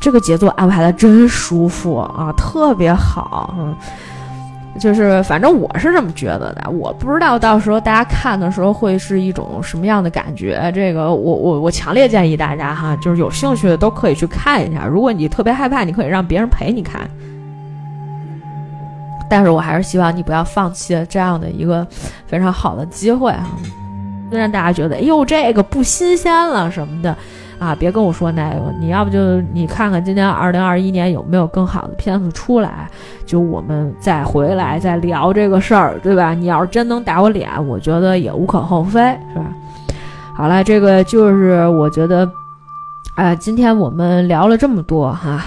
[0.00, 3.74] 这个节奏安排的真舒服啊，特别好，嗯。
[4.78, 6.70] 就是，反正我是这么觉得的。
[6.70, 10.70] 我不知道到时候大家看的时候会是一种什么样的感觉。
[10.74, 14.84] 这个，我我我强烈建议大家哈，就是有兴趣的都可以去看一下。
[14.84, 17.08] 如果你特别害怕，你可以让别人陪你看。
[19.30, 21.86] 但是我还是希望你不要放弃这样的一个
[22.26, 23.46] 非常好的机会啊。
[24.30, 27.16] 虽然大家觉得，哎呦，这个不新鲜了什么的。
[27.58, 32.88] 啊，别跟我说那个，你要不就你看看今年二零二一年有没有更好的片子出来，
[33.24, 36.34] 就我们再回来再聊这个事儿，对吧？
[36.34, 39.00] 你要是真能打我脸，我觉得也无可厚非，
[39.32, 39.46] 是吧？
[40.36, 42.28] 好了，这个就是我觉得，
[43.14, 45.44] 哎，今天我们聊了这么多哈，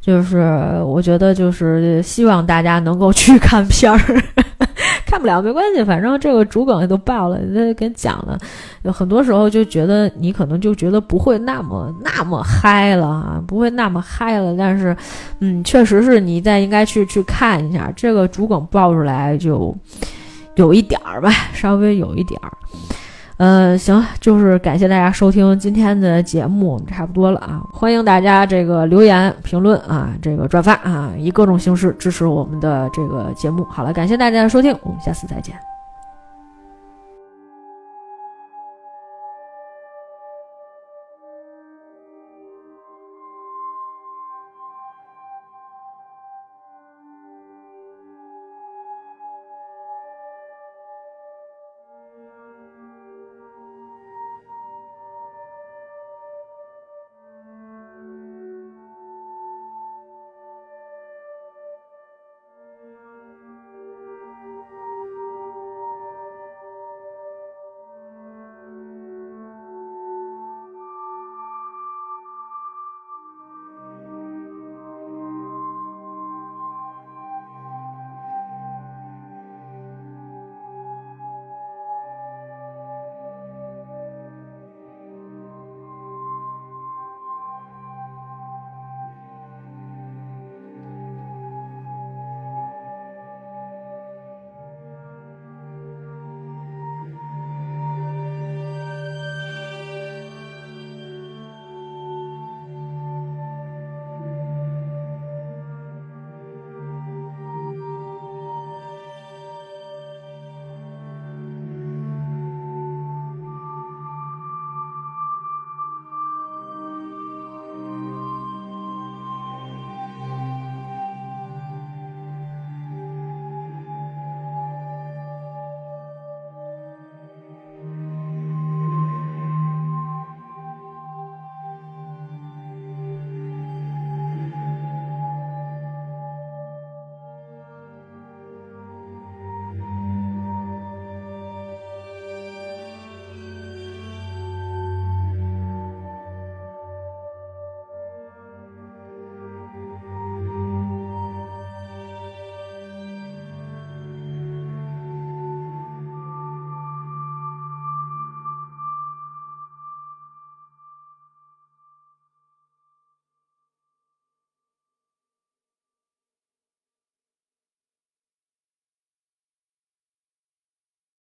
[0.00, 3.98] 就是我觉得就是希望大家能够去看片儿。
[5.08, 8.38] 看不了没关系，反正这个主梗也都爆了，那跟讲了。
[8.92, 14.54] 很多时候就觉得你可能就觉得不会那么那么嗨了啊，不会那么嗨了。
[14.58, 14.94] 但是，
[15.40, 19.74] 嗯，确实是你再应该去去看一下这个主梗爆出来就
[20.56, 22.52] 有一点儿吧，稍微有一点儿。
[23.38, 27.62] 嗯，行，就是感谢大家收听今天的节目，差不多了啊！
[27.72, 33.64] 欢迎大家这个留言评论啊，这个转发啊，以各种形式支持我们的这个节目。
[33.70, 35.54] 好了，感谢大家的收听，我们下次再见。